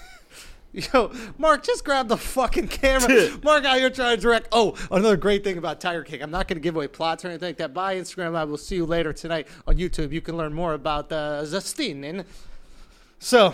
Yo, 0.74 1.12
Mark, 1.38 1.64
just 1.64 1.84
grab 1.84 2.08
the 2.08 2.16
fucking 2.16 2.70
camera. 2.70 3.10
Mark 3.44 3.66
out 3.66 3.78
here 3.78 3.90
trying 3.90 4.16
to 4.16 4.22
direct. 4.22 4.48
Oh, 4.54 4.76
another 4.90 5.18
great 5.18 5.44
thing 5.44 5.58
about 5.58 5.82
Tiger 5.82 6.02
King. 6.02 6.22
I'm 6.24 6.32
not 6.32 6.48
going 6.48 6.56
to 6.56 6.62
give 6.62 6.78
away 6.78 6.88
plots 6.88 7.26
or 7.26 7.28
anything 7.28 7.50
like 7.50 7.58
that. 7.58 7.74
By 7.74 7.96
Instagram 7.98 8.32
Live. 8.32 8.48
We'll 8.48 8.58
see 8.58 8.76
you 8.78 8.86
later 8.86 9.12
tonight 9.12 9.50
on 9.68 9.76
YouTube. 9.76 10.14
You 10.14 10.22
can 10.22 10.38
learn 10.38 10.54
more 10.54 10.74
about 10.74 11.12
uh, 11.12 11.42
Zastin. 11.44 12.24
So, 13.20 13.54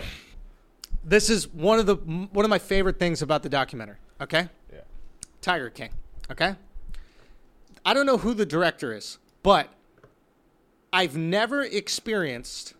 this 1.02 1.28
is 1.28 1.48
one 1.48 1.80
of 1.80 1.86
the 1.86 1.96
one 1.96 2.44
of 2.44 2.50
my 2.50 2.58
favorite 2.60 3.00
things 3.00 3.20
about 3.20 3.42
the 3.42 3.48
documentary. 3.48 3.96
Okay, 4.20 4.48
Yeah. 4.72 4.80
Tiger 5.40 5.70
King. 5.70 5.90
Okay? 6.30 6.54
I 7.84 7.94
don't 7.94 8.06
know 8.06 8.18
who 8.18 8.32
the 8.32 8.46
director 8.46 8.94
is, 8.96 9.18
but 9.42 9.68
I've 10.92 11.16
never 11.16 11.62
experienced 11.62 12.74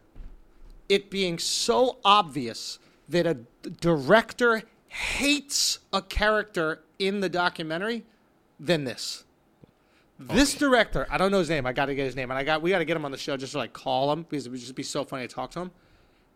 it 0.88 1.11
being 1.11 1.38
so 1.38 1.99
obvious 2.05 2.79
that 3.09 3.27
a 3.27 3.38
director 3.81 4.62
hates 4.88 5.79
a 5.93 6.03
character 6.03 6.81
in 6.99 7.21
the 7.21 7.29
documentary 7.29 8.05
than 8.59 8.85
this. 8.85 9.25
This 10.21 10.55
director, 10.55 11.07
I 11.11 11.17
don't 11.17 11.31
know 11.31 11.38
his 11.38 11.49
name. 11.49 11.65
I 11.65 11.73
got 11.73 11.87
to 11.87 11.95
get 11.95 12.05
his 12.05 12.17
name, 12.17 12.31
and 12.31 12.38
I 12.38 12.43
got 12.43 12.61
we 12.61 12.71
got 12.71 12.79
to 12.79 12.85
get 12.85 12.97
him 12.97 13.05
on 13.05 13.12
the 13.12 13.19
show 13.19 13.37
just 13.37 13.53
to 13.53 13.59
like 13.59 13.73
call 13.73 14.11
him 14.12 14.25
because 14.29 14.47
it 14.47 14.50
would 14.50 14.59
just 14.59 14.75
be 14.75 14.83
so 14.83 15.05
funny 15.05 15.29
to 15.29 15.33
talk 15.33 15.53
to 15.53 15.61
him. 15.61 15.71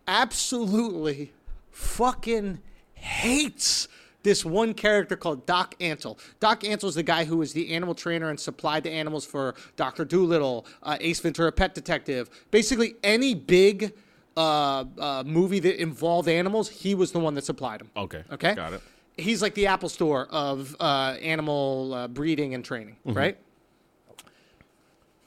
Absolutely, 0.07 1.33
fucking 1.73 2.61
hates 2.95 3.89
this 4.23 4.45
one 4.45 4.75
character 4.75 5.17
called 5.17 5.47
Doc 5.47 5.75
Antle. 5.81 6.19
Doc 6.41 6.61
Antle 6.61 6.85
is 6.85 6.95
the 6.95 7.03
guy 7.03 7.25
who 7.25 7.39
was 7.39 7.53
the 7.53 7.75
animal 7.75 7.95
trainer 7.95 8.31
and 8.31 8.39
supplied 8.39 8.85
the 8.85 8.91
animals 8.91 9.25
for 9.25 9.55
Doctor 9.77 10.05
Dolittle, 10.05 10.67
uh, 10.83 10.97
Ace 11.01 11.21
Ventura, 11.21 11.53
Pet 11.53 11.75
Detective. 11.75 12.31
Basically, 12.51 12.95
any 13.03 13.35
big 13.35 13.93
uh, 14.37 14.85
uh, 14.99 15.23
movie 15.27 15.61
that 15.61 15.81
involved 15.81 16.29
animals, 16.29 16.69
he 16.69 16.95
was 16.95 17.13
the 17.13 17.19
one 17.19 17.35
that 17.35 17.45
supplied 17.45 17.81
them. 17.81 17.91
Okay. 17.97 18.25
Okay. 18.33 18.55
Got 18.55 18.75
it. 18.75 18.81
He's 19.19 19.43
like 19.43 19.55
the 19.55 19.67
Apple 19.67 19.91
Store 19.91 20.27
of 20.31 20.75
uh, 20.81 21.17
animal 21.21 21.93
uh, 21.93 22.09
breeding 22.09 22.55
and 22.55 22.65
training, 22.65 22.97
right? 23.05 23.37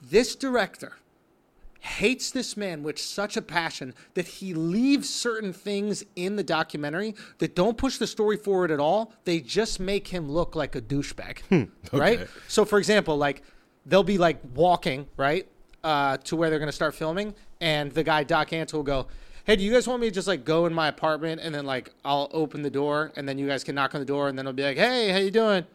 This 0.01 0.35
director 0.35 0.93
hates 1.85 2.31
this 2.31 2.57
man 2.57 2.83
with 2.83 2.97
such 2.97 3.37
a 3.37 3.41
passion 3.41 3.93
that 4.15 4.27
he 4.27 4.53
leaves 4.53 5.07
certain 5.09 5.53
things 5.53 6.03
in 6.15 6.35
the 6.35 6.43
documentary 6.43 7.15
that 7.37 7.55
don't 7.55 7.77
push 7.77 7.97
the 7.97 8.07
story 8.07 8.37
forward 8.37 8.71
at 8.71 8.79
all. 8.79 9.13
They 9.23 9.39
just 9.39 9.79
make 9.79 10.07
him 10.07 10.29
look 10.29 10.55
like 10.55 10.75
a 10.75 10.81
douchebag, 10.81 11.69
right? 11.93 12.19
okay. 12.19 12.27
So, 12.47 12.65
for 12.65 12.79
example, 12.79 13.17
like 13.17 13.43
they'll 13.85 14.03
be 14.03 14.17
like 14.17 14.39
walking 14.55 15.07
right 15.15 15.47
uh, 15.83 16.17
to 16.17 16.35
where 16.35 16.49
they're 16.49 16.59
going 16.59 16.67
to 16.67 16.73
start 16.75 16.95
filming, 16.95 17.35
and 17.61 17.91
the 17.91 18.03
guy 18.03 18.23
Doc 18.23 18.49
Antle 18.49 18.73
will 18.73 18.83
go. 18.83 19.07
Hey, 19.45 19.55
do 19.55 19.63
you 19.63 19.71
guys 19.71 19.87
want 19.87 20.01
me 20.01 20.07
to 20.07 20.13
just 20.13 20.27
like 20.27 20.43
go 20.43 20.65
in 20.65 20.73
my 20.73 20.87
apartment 20.87 21.39
and 21.39 21.53
then 21.53 21.67
like 21.67 21.91
I'll 22.03 22.29
open 22.33 22.63
the 22.63 22.71
door 22.71 23.11
and 23.15 23.29
then 23.29 23.37
you 23.37 23.45
guys 23.45 23.63
can 23.63 23.75
knock 23.75 23.93
on 23.93 24.01
the 24.01 24.05
door 24.05 24.27
and 24.27 24.35
then 24.35 24.47
it'll 24.47 24.55
be 24.55 24.63
like, 24.63 24.77
hey, 24.77 25.09
how 25.09 25.19
you 25.19 25.29
doing? 25.29 25.65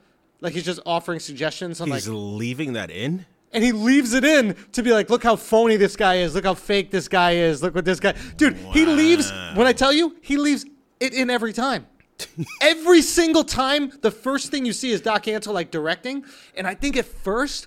Like 0.41 0.55
he's 0.55 0.65
just 0.65 0.81
offering 0.85 1.21
suggestions 1.21 1.81
on 1.81 1.89
like 1.89 1.99
He's 1.99 2.09
leaving 2.09 2.73
that 2.73 2.91
in? 2.91 3.27
And 3.53 3.65
he 3.65 3.73
leaves 3.73 4.15
it 4.15 4.25
in 4.25 4.55
to 4.73 4.83
be 4.83 4.93
like, 4.93 5.11
look 5.11 5.23
how 5.23 5.37
phony 5.37 5.77
this 5.77 5.97
guy 5.97 6.17
is. 6.17 6.35
Look 6.35 6.45
how 6.45 6.55
fake 6.55 6.91
this 6.91 7.09
guy 7.09 7.33
is. 7.33 7.63
Look 7.63 7.75
what 7.75 7.85
this 7.85 8.01
guy, 8.01 8.15
dude. 8.37 8.57
He 8.73 8.87
leaves. 8.87 9.33
When 9.55 9.67
I 9.67 9.73
tell 9.73 9.93
you, 9.93 10.17
he 10.21 10.37
leaves 10.37 10.65
it 11.01 11.15
in 11.15 11.31
every 11.31 11.53
time. 11.53 11.87
every 12.61 13.03
single 13.03 13.45
time, 13.45 13.93
the 14.03 14.11
first 14.11 14.51
thing 14.51 14.67
you 14.67 14.73
see 14.73 14.91
is 14.91 15.01
Doc 15.01 15.25
Antle 15.25 15.53
like 15.53 15.71
directing, 15.71 16.25
and 16.57 16.67
I 16.67 16.75
think 16.75 16.97
at 16.97 17.07
first, 17.07 17.67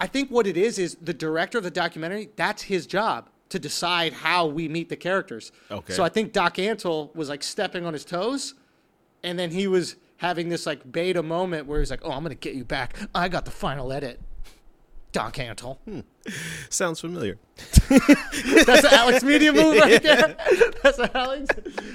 I 0.00 0.06
think 0.06 0.30
what 0.30 0.46
it 0.46 0.56
is 0.56 0.78
is 0.78 0.96
the 1.00 1.14
director 1.14 1.58
of 1.58 1.64
the 1.64 1.70
documentary. 1.70 2.30
That's 2.36 2.62
his 2.62 2.86
job 2.86 3.28
to 3.50 3.58
decide 3.58 4.14
how 4.14 4.46
we 4.46 4.66
meet 4.66 4.88
the 4.88 4.96
characters. 4.96 5.52
Okay. 5.70 5.92
So 5.92 6.02
I 6.02 6.08
think 6.08 6.32
Doc 6.32 6.56
Antle 6.56 7.14
was 7.14 7.28
like 7.28 7.42
stepping 7.42 7.84
on 7.84 7.92
his 7.92 8.04
toes, 8.04 8.54
and 9.22 9.38
then 9.38 9.50
he 9.50 9.66
was 9.66 9.96
having 10.16 10.48
this 10.48 10.64
like 10.66 10.90
beta 10.90 11.22
moment 11.22 11.66
where 11.66 11.78
he's 11.80 11.90
like, 11.90 12.00
"Oh, 12.02 12.12
I'm 12.12 12.22
gonna 12.22 12.34
get 12.34 12.54
you 12.54 12.64
back. 12.64 12.96
I 13.14 13.28
got 13.28 13.44
the 13.44 13.50
final 13.50 13.92
edit." 13.92 14.20
Doc 15.12 15.34
Antle. 15.36 15.76
Sounds 16.70 17.00
familiar. 17.00 17.38
That's 17.88 18.84
an 18.84 18.92
Alex 18.94 19.22
Media 19.22 19.52
move 19.52 19.76
right 19.76 20.02
there. 20.02 20.36
That's 20.82 20.98
an 20.98 21.10
Alex. 21.14 21.46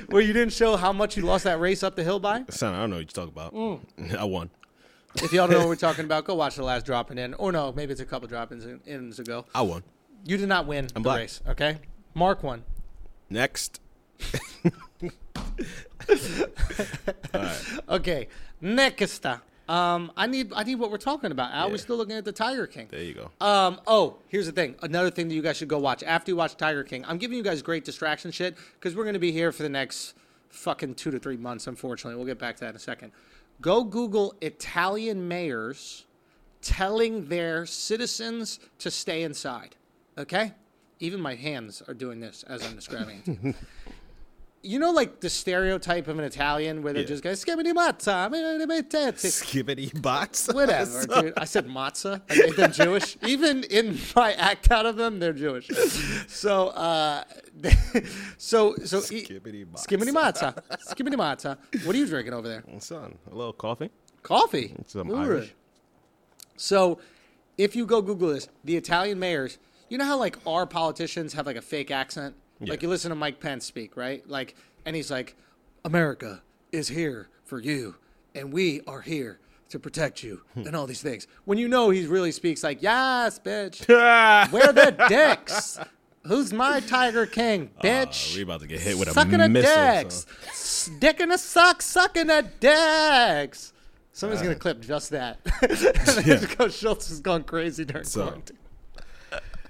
Where 0.09 0.21
you 0.21 0.33
didn't 0.33 0.53
show 0.53 0.75
how 0.77 0.93
much 0.93 1.17
you 1.17 1.23
lost 1.23 1.43
that 1.45 1.59
race 1.59 1.81
up 1.83 1.95
the 1.95 2.03
hill 2.03 2.19
by. 2.19 2.43
Son, 2.49 2.73
I 2.75 2.81
don't 2.81 2.91
know 2.91 2.97
what 2.97 3.17
you're 3.17 3.25
talking 3.25 3.33
about. 3.33 3.53
Mm. 3.55 4.15
I 4.19 4.23
won. 4.23 4.49
If 5.15 5.33
y'all 5.33 5.47
don't 5.47 5.53
know 5.53 5.59
what 5.59 5.69
we're 5.69 5.75
talking 5.77 6.05
about, 6.05 6.25
go 6.25 6.35
watch 6.35 6.55
the 6.57 6.63
last 6.63 6.85
dropping 6.85 7.17
in. 7.17 7.33
Or 7.35 7.51
no, 7.51 7.71
maybe 7.71 7.91
it's 7.91 8.01
a 8.01 8.05
couple 8.05 8.29
in- 8.31 8.81
ins 8.85 9.17
ago. 9.17 9.45
I 9.55 9.63
won. 9.63 9.83
You 10.23 10.37
did 10.37 10.47
not 10.49 10.67
win 10.67 10.85
I'm 10.95 11.01
the 11.01 11.07
black. 11.07 11.17
race, 11.19 11.41
okay? 11.47 11.79
Mark 12.13 12.43
won. 12.43 12.63
Next. 13.29 13.79
Okay, 17.89 18.27
next. 18.61 19.25
Um, 19.67 20.11
I 20.15 20.27
need 20.27 20.53
I 20.55 20.63
need 20.63 20.75
what 20.75 20.91
we're 20.91 20.97
talking 20.97 21.31
about. 21.31 21.51
Al, 21.51 21.69
we're 21.69 21.77
still 21.77 21.97
looking 21.97 22.15
at 22.15 22.23
the 22.23 22.31
Tiger 22.31 22.67
King. 22.67 22.87
There 22.89 23.03
you 23.03 23.13
go. 23.13 23.31
Um, 23.45 23.81
oh, 23.85 24.17
here's 24.29 24.45
the 24.45 24.51
thing. 24.51 24.75
Another 24.81 25.09
thing 25.09 25.27
that 25.27 25.33
you 25.35 25.41
guys 25.41 25.57
should 25.57 25.67
go 25.67 25.77
watch 25.77 26.03
after 26.03 26.31
you 26.31 26.35
watch 26.37 26.55
Tiger 26.55 26.83
King. 26.83 27.03
I'm 27.05 27.17
giving 27.17 27.37
you 27.37 27.43
guys 27.43 27.61
great 27.61 27.83
distraction 27.83 28.31
shit 28.31 28.55
because 28.75 28.95
we're 28.95 29.03
going 29.03 29.13
to 29.13 29.19
be 29.19 29.31
here 29.31 29.51
for 29.51 29.63
the 29.63 29.69
next 29.69 30.13
fucking 30.49 30.95
two 30.95 31.11
to 31.11 31.19
three 31.19 31.37
months, 31.37 31.67
unfortunately. 31.67 32.15
We'll 32.15 32.25
get 32.25 32.39
back 32.39 32.55
to 32.57 32.61
that 32.61 32.69
in 32.69 32.75
a 32.75 32.79
second. 32.79 33.11
Go 33.59 33.83
Google 33.83 34.35
Italian 34.41 35.27
mayors 35.27 36.05
telling 36.61 37.27
their 37.27 37.65
citizens 37.65 38.59
to 38.79 38.91
stay 38.91 39.23
inside. 39.23 39.75
Okay? 40.17 40.53
Even 40.99 41.21
my 41.21 41.35
hands 41.35 41.83
are 41.87 41.93
doing 41.93 42.19
this 42.19 42.43
as 42.43 42.65
I'm 42.65 42.75
describing 42.75 43.21
it. 43.25 43.55
You 44.67 44.79
know, 44.79 44.91
like 44.91 45.21
the 45.21 45.29
stereotype 45.29 46.07
of 46.09 46.19
an 46.19 46.25
Italian 46.25 46.81
where 46.83 46.91
they're 46.91 47.03
Yeah. 47.03 47.07
just 47.07 47.23
going, 47.23 47.37
"Skibidi 47.37 47.73
mazza, 47.73 48.29
mi- 48.29 48.57
mi- 48.57 48.65
mi- 48.65 48.81
tezzi." 48.81 49.29
Skibbity 49.31 49.89
bots. 50.01 50.47
Whatever, 50.47 51.05
dude. 51.21 51.33
I 51.37 51.45
said 51.45 51.67
matzah. 51.67 52.21
I 52.29 52.35
made 52.35 52.55
them 52.57 52.71
Jewish. 52.73 53.15
Even 53.33 53.63
in 53.65 53.97
my 54.15 54.33
act 54.33 54.69
out 54.69 54.85
of 54.85 54.97
them, 54.97 55.19
they're 55.19 55.31
Jewish. 55.45 55.67
So, 56.27 56.67
uh, 56.69 57.23
so, 58.37 58.75
so, 58.83 58.99
Skibbity 58.99 59.63
bots. 59.71 59.83
skimmity 59.83 60.11
matzah. 60.11 60.53
Skimmity 60.81 61.15
matzah. 61.17 61.57
What 61.85 61.95
are 61.95 61.99
you 61.99 62.05
drinking 62.05 62.33
over 62.33 62.47
there? 62.49 62.63
Son, 62.79 63.17
a 63.31 63.35
little 63.35 63.53
coffee. 63.53 63.89
Coffee. 64.23 64.75
Some 64.85 65.09
Ooh. 65.11 65.15
Irish. 65.15 65.53
So, 66.57 66.99
if 67.57 67.75
you 67.75 67.85
go 67.85 68.01
Google 68.01 68.29
this, 68.33 68.49
the 68.65 68.75
Italian 68.75 69.17
mayors, 69.19 69.59
you 69.89 69.97
know 69.97 70.05
how 70.05 70.17
like 70.17 70.37
our 70.45 70.65
politicians 70.65 71.33
have 71.33 71.45
like 71.45 71.55
a 71.55 71.61
fake 71.61 71.89
accent? 71.89 72.35
Like 72.59 72.81
you 72.81 72.89
listen 72.89 73.09
to 73.09 73.15
Mike 73.15 73.39
Pence 73.39 73.65
speak, 73.65 73.95
right? 73.95 74.27
Like, 74.27 74.55
and 74.85 74.95
he's 74.95 75.11
like, 75.11 75.35
America 75.85 76.41
is 76.71 76.87
here 76.87 77.29
for 77.43 77.59
you, 77.59 77.95
and 78.33 78.51
we 78.51 78.81
are 78.87 79.01
here 79.01 79.39
to 79.69 79.79
protect 79.79 80.23
you, 80.23 80.41
hmm. 80.53 80.61
and 80.61 80.75
all 80.75 80.87
these 80.87 81.01
things. 81.01 81.27
When 81.45 81.57
you 81.57 81.67
know 81.67 81.89
he 81.89 82.05
really 82.05 82.31
speaks 82.31 82.63
like, 82.63 82.81
yes, 82.81 83.39
bitch, 83.39 83.87
where 84.51 84.71
the 84.71 84.95
dicks? 85.09 85.79
Who's 86.25 86.51
my 86.51 86.81
Tiger 86.81 87.25
King, 87.25 87.69
ah, 87.77 87.81
bitch? 87.81 88.35
we 88.35 88.41
about 88.41 88.61
to 88.61 88.67
get 88.67 88.81
hit 88.81 88.97
with 88.97 89.07
a 89.07 89.13
sucking 89.13 89.39
a 89.39 89.47
missile, 89.47 89.73
dicks, 89.73 90.25
sticking 90.51 91.31
a 91.31 91.37
sock, 91.37 91.81
sucking 91.81 92.29
a 92.29 92.41
dicks. 92.41 93.73
Somebody's 94.11 94.41
gonna 94.41 94.55
uh. 94.55 94.59
clip 94.59 94.81
just 94.81 95.11
that. 95.11 95.43
Coach 96.57 96.73
Schulz 96.73 97.09
has 97.09 97.19
gone 97.19 97.43
crazy 97.43 97.85
during 97.85 98.03
So- 98.03 98.23
quarantine. 98.23 98.57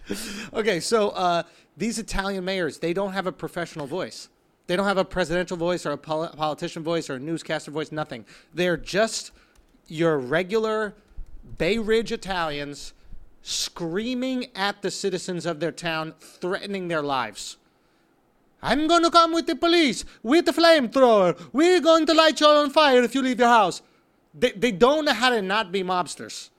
okay, 0.53 0.79
so 0.79 1.09
uh, 1.09 1.43
these 1.77 1.99
Italian 1.99 2.43
mayors, 2.43 2.79
they 2.79 2.91
don't 2.91 3.13
have 3.13 3.27
a 3.27 3.31
professional 3.31 3.85
voice. 3.85 4.29
They 4.65 4.75
don't 4.75 4.87
have 4.87 4.97
a 4.97 5.05
presidential 5.05 5.55
voice 5.55 5.85
or 5.85 5.91
a 5.91 5.97
poli- 5.97 6.29
politician 6.35 6.83
voice 6.83 7.09
or 7.09 7.15
a 7.15 7.19
newscaster 7.19 7.71
voice, 7.71 7.91
nothing. 7.91 8.25
They're 8.53 8.75
just 8.75 9.31
your 9.87 10.17
regular 10.17 10.95
Bay 11.57 11.77
Ridge 11.77 12.11
Italians 12.11 12.93
screaming 13.41 14.47
at 14.55 14.81
the 14.81 14.91
citizens 14.91 15.45
of 15.45 15.61
their 15.61 15.71
town, 15.71 16.15
threatening 16.19 16.89
their 16.89 17.01
lives. 17.01 17.55
I'm 18.61 18.87
going 18.87 19.03
to 19.03 19.11
come 19.11 19.31
with 19.31 19.47
the 19.47 19.55
police, 19.55 20.03
with 20.23 20.45
the 20.45 20.51
flamethrower. 20.51 21.39
We're 21.53 21.79
going 21.79 22.05
to 22.07 22.13
light 22.13 22.41
you 22.41 22.47
on 22.47 22.71
fire 22.71 23.03
if 23.03 23.15
you 23.15 23.21
leave 23.21 23.39
your 23.39 23.47
house. 23.47 23.81
They, 24.33 24.51
they 24.51 24.71
don't 24.71 25.05
know 25.05 25.13
how 25.13 25.29
to 25.29 25.41
not 25.41 25.71
be 25.71 25.83
mobsters. 25.83 26.49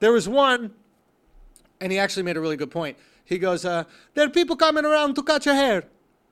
There 0.00 0.12
was 0.12 0.28
one, 0.28 0.72
and 1.80 1.92
he 1.92 1.98
actually 1.98 2.22
made 2.22 2.36
a 2.36 2.40
really 2.40 2.56
good 2.56 2.70
point. 2.70 2.96
He 3.28 3.38
goes, 3.38 3.64
uh, 3.64 3.84
There 4.14 4.24
are 4.26 4.30
people 4.30 4.56
coming 4.56 4.86
around 4.86 5.14
to 5.16 5.22
cut 5.22 5.44
your 5.44 5.54
hair. 5.54 5.84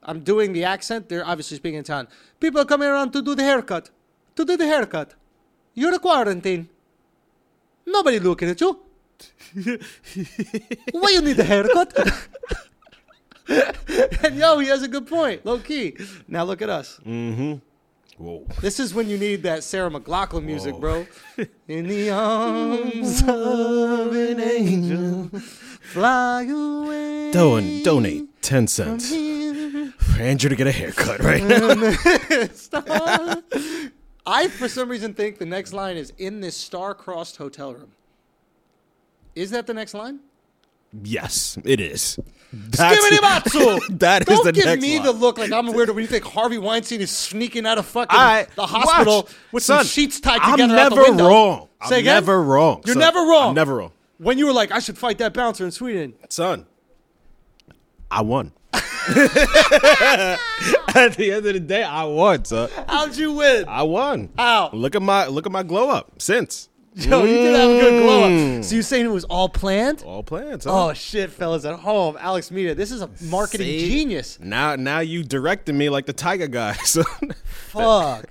I'm 0.03 0.21
doing 0.21 0.55
the 0.55 0.65
accent. 0.65 1.11
They're 1.11 1.27
obviously 1.27 1.59
speaking 1.59 1.79
in 1.79 1.85
town. 1.85 2.09
People 2.41 2.61
are 2.63 2.65
coming 2.65 2.89
around 2.89 3.13
to 3.13 3.21
do 3.21 3.35
the 3.35 3.43
haircut. 3.43 3.91
To 4.37 4.45
do 4.45 4.57
the 4.57 4.67
haircut. 4.67 5.15
You're 5.75 5.95
a 5.95 5.99
quarantine. 5.99 6.71
Nobody 7.85 8.19
looking 8.19 8.49
at 8.49 8.61
you. 8.61 8.81
Why 10.93 11.11
you 11.11 11.21
need 11.21 11.39
a 11.39 11.45
haircut? 11.45 11.93
and 14.25 14.37
yo, 14.37 14.59
he 14.59 14.69
has 14.69 14.83
a 14.83 14.89
good 14.89 15.07
point, 15.07 15.45
low 15.45 15.59
key. 15.59 15.97
Now 16.27 16.45
look 16.45 16.63
at 16.63 16.71
us. 16.71 16.99
Whoa. 18.19 18.47
This 18.63 18.81
is 18.81 18.95
when 18.95 19.11
you 19.11 19.19
need 19.19 19.43
that 19.43 19.63
Sarah 19.63 19.91
McLachlan 19.91 20.45
music, 20.45 20.75
Whoa. 20.75 20.81
bro. 20.81 21.07
In 21.69 21.87
the 21.87 22.11
arms 22.11 23.23
of 23.23 24.15
an 24.15 24.41
angel, 24.41 25.31
fly 25.87 26.43
away. 26.45 27.31
Don- 27.33 27.83
donate 27.83 28.43
10 28.43 28.67
cents 28.67 29.11
for 29.11 30.21
Andrew 30.23 30.49
to 30.51 30.57
get 30.57 30.67
a 30.67 30.73
haircut 30.73 31.21
right 31.21 31.43
now. 31.43 31.75
I, 34.29 34.49
for 34.49 34.69
some 34.69 34.89
reason, 34.89 35.15
think 35.15 35.39
the 35.39 35.47
next 35.47 35.73
line 35.73 35.97
is 35.97 36.13
in 36.19 36.41
this 36.41 36.57
star-crossed 36.57 37.37
hotel 37.37 37.73
room. 37.75 37.93
Is 39.35 39.51
that 39.51 39.67
the 39.67 39.75
next 39.75 39.95
line? 39.95 40.21
yes, 41.03 41.59
it 41.65 41.79
is. 41.79 42.19
Skibbity 42.55 43.21
Matsu! 43.21 43.81
that 43.97 44.23
is 44.23 44.29
Don't 44.29 44.45
the 44.47 44.53
give 44.53 44.65
next 44.65 44.81
me 44.83 44.97
line. 44.97 45.07
the 45.07 45.13
look 45.13 45.37
like 45.37 45.53
I'm 45.53 45.69
a 45.69 45.73
weirdo 45.73 45.89
when 45.89 45.99
you 45.99 46.07
think 46.07 46.25
Harvey 46.25 46.57
Weinstein 46.59 47.01
is 47.03 47.11
sneaking 47.11 47.67
out 47.67 47.77
of 47.77 47.85
fucking 47.87 48.17
right, 48.17 48.47
the 48.55 48.67
hospital 48.67 49.23
watch. 49.25 49.35
with 49.53 49.63
Son, 49.63 49.79
some 49.81 49.87
sheets 49.87 50.21
tied 50.21 50.41
I'm 50.41 50.53
together 50.53 50.75
out 50.79 50.89
the 50.91 50.97
never 50.97 51.09
window. 51.11 51.29
wrong. 51.29 51.69
Say 51.87 51.97
I'm 51.97 52.01
again? 52.01 52.15
never 52.15 52.43
wrong. 52.43 52.83
You're 52.87 52.95
son. 52.95 53.01
never 53.01 53.19
wrong. 53.21 53.49
I'm 53.51 53.55
never 53.55 53.75
wrong. 53.77 53.93
When 54.19 54.39
you 54.39 54.47
were 54.47 54.53
like, 54.53 54.73
I 54.73 54.79
should 54.79 54.99
fight 54.99 55.19
that 55.19 55.35
bouncer 55.35 55.65
in 55.65 55.71
Sweden. 55.71 56.15
Son, 56.29 56.67
I 58.11 58.23
won. 58.23 58.53
At 60.95 61.15
the 61.17 61.31
end 61.33 61.47
of 61.47 61.55
the 61.55 61.61
day, 61.61 61.83
I 61.83 62.05
won, 62.05 62.45
son. 62.45 62.71
How'd 62.89 63.17
you 63.17 63.33
win? 63.33 63.65
I 63.69 63.83
won. 63.83 64.31
How? 64.37 64.71
Look 64.73 64.95
at 64.95 65.03
my 65.03 65.27
look 65.27 65.47
at 65.47 65.53
my 65.53 65.63
glow 65.63 65.91
up 65.91 66.21
since. 66.21 66.69
Yo, 66.95 67.25
you 67.25 67.35
did 67.37 67.55
have 67.55 67.71
a 67.71 67.81
good 67.81 68.03
glow 68.03 68.23
Mm. 68.23 68.59
up. 68.61 68.65
So 68.65 68.75
you 68.77 68.83
saying 68.83 69.05
it 69.05 69.11
was 69.11 69.25
all 69.25 69.51
planned? 69.51 70.03
All 70.07 70.23
plans. 70.23 70.65
Huh? 70.65 70.87
Oh 70.89 70.93
shit, 70.95 71.31
fellas 71.31 71.67
at 71.67 71.79
home, 71.79 72.17
Alex 72.19 72.51
Media. 72.51 72.75
This 72.75 72.91
is 72.91 73.03
a 73.03 73.11
marketing 73.21 73.67
See? 73.67 73.91
genius. 73.91 74.39
Now 74.41 74.77
now 74.77 75.01
you 75.01 75.23
directing 75.23 75.77
me 75.77 75.91
like 75.91 76.07
the 76.07 76.15
tiger 76.15 76.49
guy, 76.49 76.73
son. 76.85 77.05
Fuck. 77.69 78.25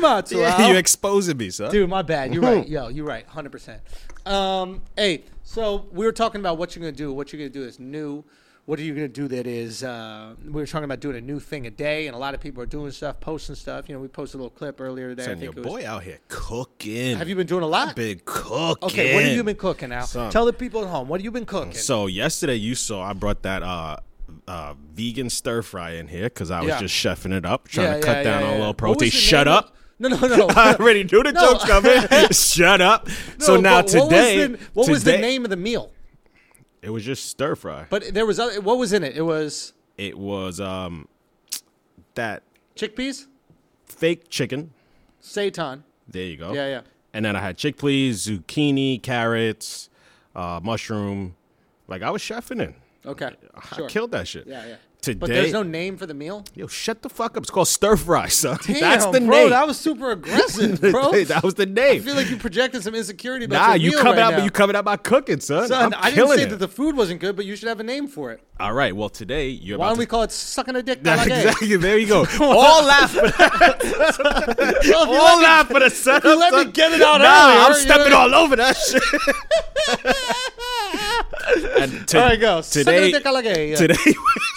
Matsu. 0.00 0.38
yeah, 0.38 0.68
you 0.68 0.76
exposing 0.76 1.36
me, 1.36 1.50
son. 1.50 1.72
Dude, 1.72 1.90
my 1.90 2.02
bad. 2.02 2.32
You're 2.32 2.42
right. 2.44 2.68
Yo, 2.68 2.86
you're 2.88 3.04
right. 3.04 3.26
100%. 3.28 3.78
Um, 4.26 4.82
hey, 4.96 5.24
so 5.42 5.86
we 5.92 6.04
were 6.06 6.12
talking 6.12 6.40
about 6.40 6.58
what 6.58 6.74
you're 6.74 6.82
going 6.82 6.94
to 6.94 6.98
do. 6.98 7.12
What 7.12 7.32
you're 7.32 7.38
going 7.38 7.52
to 7.52 7.58
do 7.58 7.64
is 7.66 7.78
new. 7.78 8.24
What 8.64 8.78
are 8.78 8.82
you 8.82 8.94
going 8.94 9.08
to 9.08 9.12
do 9.12 9.26
that 9.26 9.48
is, 9.48 9.82
uh, 9.82 10.36
we 10.44 10.52
were 10.52 10.66
talking 10.66 10.84
about 10.84 11.00
doing 11.00 11.16
a 11.16 11.20
new 11.20 11.40
thing 11.40 11.66
a 11.66 11.70
day, 11.70 12.06
and 12.06 12.14
a 12.14 12.18
lot 12.18 12.32
of 12.32 12.40
people 12.40 12.62
are 12.62 12.66
doing 12.66 12.92
stuff, 12.92 13.18
posting 13.18 13.56
stuff. 13.56 13.88
You 13.88 13.96
know, 13.96 14.00
we 14.00 14.06
posted 14.06 14.36
a 14.36 14.44
little 14.44 14.56
clip 14.56 14.80
earlier 14.80 15.08
today. 15.08 15.24
I 15.24 15.26
think 15.34 15.42
your 15.42 15.50
it 15.50 15.56
was. 15.56 15.66
boy 15.66 15.84
out 15.84 16.04
here 16.04 16.20
cooking. 16.28 17.16
Have 17.16 17.28
you 17.28 17.34
been 17.34 17.48
doing 17.48 17.64
a 17.64 17.66
lot? 17.66 17.96
been 17.96 18.20
cooking? 18.24 18.84
Okay, 18.88 19.14
what 19.14 19.24
have 19.24 19.36
you 19.36 19.42
been 19.42 19.56
cooking 19.56 19.88
now? 19.88 20.04
Son. 20.04 20.30
Tell 20.30 20.44
the 20.44 20.52
people 20.52 20.82
at 20.82 20.88
home, 20.88 21.08
what 21.08 21.18
have 21.20 21.24
you 21.24 21.32
been 21.32 21.44
cooking? 21.44 21.72
So 21.72 22.06
yesterday 22.06 22.54
you 22.54 22.76
saw 22.76 23.02
I 23.02 23.14
brought 23.14 23.42
that 23.42 23.64
uh 23.64 23.96
uh 24.46 24.74
vegan 24.94 25.28
stir 25.28 25.62
fry 25.62 25.94
in 25.94 26.06
here 26.06 26.24
because 26.24 26.52
I 26.52 26.60
was 26.60 26.68
Yeah. 26.68 26.78
just 26.78 26.94
chefing 26.94 27.32
it 27.36 27.44
up, 27.44 27.66
trying 27.66 27.88
Yeah, 27.88 27.94
to 27.98 28.00
cut 28.00 28.16
yeah, 28.18 28.22
down 28.22 28.42
on 28.44 28.48
a 28.54 28.58
little 28.58 28.74
protein. 28.74 29.10
Shut 29.10 29.48
up. 29.48 29.74
No, 30.08 30.16
no, 30.16 30.36
no. 30.36 30.46
I 30.56 30.74
already 30.74 31.04
knew 31.04 31.22
the 31.22 31.32
No. 31.32 31.40
jokes 31.52 31.64
coming. 31.64 32.28
Shut 32.32 32.80
up. 32.80 33.08
so 33.38 33.56
now 33.60 33.76
what 33.76 33.84
was 33.84 33.92
today, 33.92 34.46
the- 34.46 34.58
what 34.74 34.88
was 34.88 35.04
the 35.04 35.18
name 35.18 35.44
of 35.44 35.50
the 35.50 35.56
meal? 35.56 35.92
It 36.82 36.90
was 36.90 37.04
just 37.04 37.26
stir 37.26 37.54
fry. 37.54 37.86
But 37.88 38.12
there 38.12 38.26
was 38.26 38.40
other, 38.40 38.60
what 38.60 38.78
was 38.78 38.92
in 38.92 39.04
it? 39.04 39.16
It 39.16 39.22
was 39.22 39.72
It 39.96 40.18
was 40.18 40.60
um 40.60 41.06
that 42.14 42.42
chickpeas, 42.76 43.26
fake 43.86 44.28
chicken. 44.28 44.72
seitan. 45.22 45.82
There 46.08 46.24
you 46.24 46.36
go. 46.36 46.52
Yeah, 46.52 46.66
yeah. 46.68 46.80
And 47.14 47.24
then 47.24 47.36
I 47.36 47.40
had 47.40 47.56
chickpeas, 47.56 48.26
zucchini, 48.28 49.00
carrots, 49.02 49.88
uh, 50.34 50.60
mushroom. 50.62 51.36
Like 51.88 52.02
I 52.02 52.10
was 52.10 52.22
chefing 52.22 52.60
it. 52.60 52.74
Okay, 53.06 53.30
sure. 53.76 53.86
I 53.86 53.88
killed 53.88 54.10
that 54.12 54.26
shit. 54.28 54.46
Yeah, 54.46 54.66
yeah. 54.66 54.76
Today, 55.02 55.18
But 55.18 55.30
there's 55.30 55.52
no 55.52 55.64
name 55.64 55.96
for 55.96 56.06
the 56.06 56.14
meal. 56.14 56.44
yo, 56.54 56.68
shut 56.68 57.02
the 57.02 57.08
fuck 57.08 57.36
up. 57.36 57.42
It's 57.42 57.50
called 57.50 57.66
stir 57.66 57.96
fry, 57.96 58.28
son. 58.28 58.56
Damn, 58.66 58.78
That's 58.80 59.04
the 59.06 59.20
bro, 59.20 59.40
name. 59.40 59.50
that 59.50 59.66
was 59.66 59.76
super 59.76 60.12
aggressive, 60.12 60.80
bro. 60.92 61.10
that 61.24 61.42
was 61.42 61.54
the 61.54 61.66
name. 61.66 61.96
I 61.96 62.04
feel 62.04 62.14
like 62.14 62.30
you 62.30 62.36
projected 62.36 62.84
some 62.84 62.94
insecurity 62.94 63.46
about 63.46 63.56
Nah, 63.66 63.74
your 63.74 63.78
you 63.82 63.90
meal 63.90 63.98
coming 63.98 64.18
right 64.18 64.22
out, 64.32 64.38
now. 64.38 64.44
you 64.44 64.50
coming 64.52 64.76
out 64.76 64.84
by 64.84 64.96
cooking, 64.96 65.40
son. 65.40 65.66
Son, 65.66 65.92
I'm 65.92 66.00
I 66.00 66.10
didn't 66.12 66.28
say 66.36 66.42
it. 66.44 66.50
that 66.50 66.60
the 66.60 66.68
food 66.68 66.96
wasn't 66.96 67.20
good, 67.20 67.34
but 67.34 67.44
you 67.46 67.56
should 67.56 67.68
have 67.68 67.80
a 67.80 67.82
name 67.82 68.06
for 68.06 68.30
it. 68.30 68.42
All 68.60 68.72
right, 68.74 68.94
well 68.94 69.08
today 69.08 69.48
you're 69.48 69.76
Why 69.76 69.88
don't 69.88 69.98
we 69.98 70.06
call 70.06 70.22
it 70.22 70.30
sucking 70.30 70.76
a 70.76 70.82
dick? 70.84 71.00
Yeah, 71.04 71.16
a 71.16 71.16
la 71.16 71.24
gay? 71.24 71.36
exactly. 71.42 71.76
There 71.82 71.98
you 71.98 72.06
go. 72.06 72.24
All 72.40 72.84
laugh 72.84 73.10
for 73.10 73.22
that. 73.22 74.82
Well, 74.88 75.08
All 75.08 75.12
let 75.14 75.38
me- 75.38 75.42
laugh 75.42 75.66
for 75.66 75.80
the 75.80 75.90
setup. 75.90 76.22
you 76.22 76.38
let 76.38 76.52
me 76.66 76.70
get 76.70 76.92
it 76.92 77.02
out 77.02 77.18
Nah, 77.18 77.48
earlier, 77.48 77.60
I'm 77.66 77.74
stepping 77.74 78.12
all 78.12 78.32
over 78.36 78.54
that 78.54 78.76
shit. 78.76 79.02
And 81.82 82.08
to- 82.08 82.18
All 82.18 82.24
right, 82.28 82.40
go. 82.40 82.60
Sucking 82.60 82.88
a 82.88 82.96
Today, 82.96 83.12
dick 83.12 83.24
a 83.26 83.30
la 83.32 83.40
gay. 83.42 83.74
today, 83.74 83.94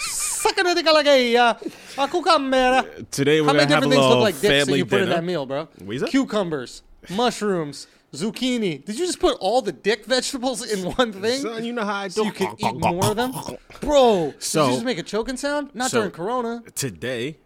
Sucking 0.08 0.66
a 0.66 0.74
dick 0.74 0.86
a 0.86 0.92
la 0.92 1.02
gay. 1.02 1.36
Uh, 1.36 1.54
a 1.98 2.08
cucumber. 2.08 2.82
today 3.10 3.40
we're 3.40 3.46
How 3.48 3.52
many 3.52 3.64
gonna 3.66 3.74
have 3.74 3.82
different 3.82 3.84
a 3.84 3.88
things 3.88 3.92
little 3.96 4.08
look 4.10 4.20
like 4.22 4.34
dicks 4.34 4.42
that 4.42 4.48
family 4.66 4.78
you 4.78 4.86
put 4.86 5.00
in 5.00 5.04
dinner. 5.06 5.14
that 5.16 5.24
meal, 5.24 5.46
bro? 5.46 5.68
What 5.84 5.96
is 5.96 6.02
it? 6.02 6.10
Cucumbers, 6.10 6.82
mushrooms, 7.10 7.86
zucchini. 8.12 8.84
Did 8.84 8.98
you 8.98 9.06
just 9.06 9.18
put 9.20 9.36
all 9.40 9.62
the 9.62 9.72
dick 9.72 10.04
vegetables 10.06 10.64
in 10.70 10.84
one 10.96 11.12
thing? 11.12 11.40
Son, 11.40 11.64
you 11.64 11.72
know 11.72 11.84
how 11.84 11.94
I 12.02 12.08
do. 12.08 12.12
so 12.12 12.24
you 12.24 12.32
could 12.32 12.48
eat 12.58 12.74
more 12.76 13.06
of 13.10 13.16
them? 13.16 13.32
Bro, 13.80 14.34
So- 14.38 14.62
did 14.66 14.68
you 14.70 14.74
just 14.76 14.84
make 14.84 14.98
a 14.98 15.02
choking 15.02 15.36
sound? 15.36 15.70
Not 15.74 15.90
so- 15.90 15.98
during 15.98 16.12
Corona. 16.12 16.62
Today, 16.74 17.38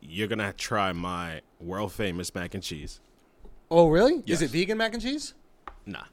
you're 0.00 0.28
gonna 0.28 0.52
try 0.56 0.92
my 0.92 1.42
world 1.60 1.92
famous 1.92 2.34
mac 2.34 2.54
and 2.54 2.62
cheese. 2.62 3.00
Oh, 3.70 3.88
really? 3.88 4.22
Yes. 4.24 4.38
Is 4.40 4.42
it 4.42 4.50
vegan 4.58 4.78
mac 4.78 4.94
and 4.94 5.02
cheese? 5.02 5.34
Nah, 5.84 6.04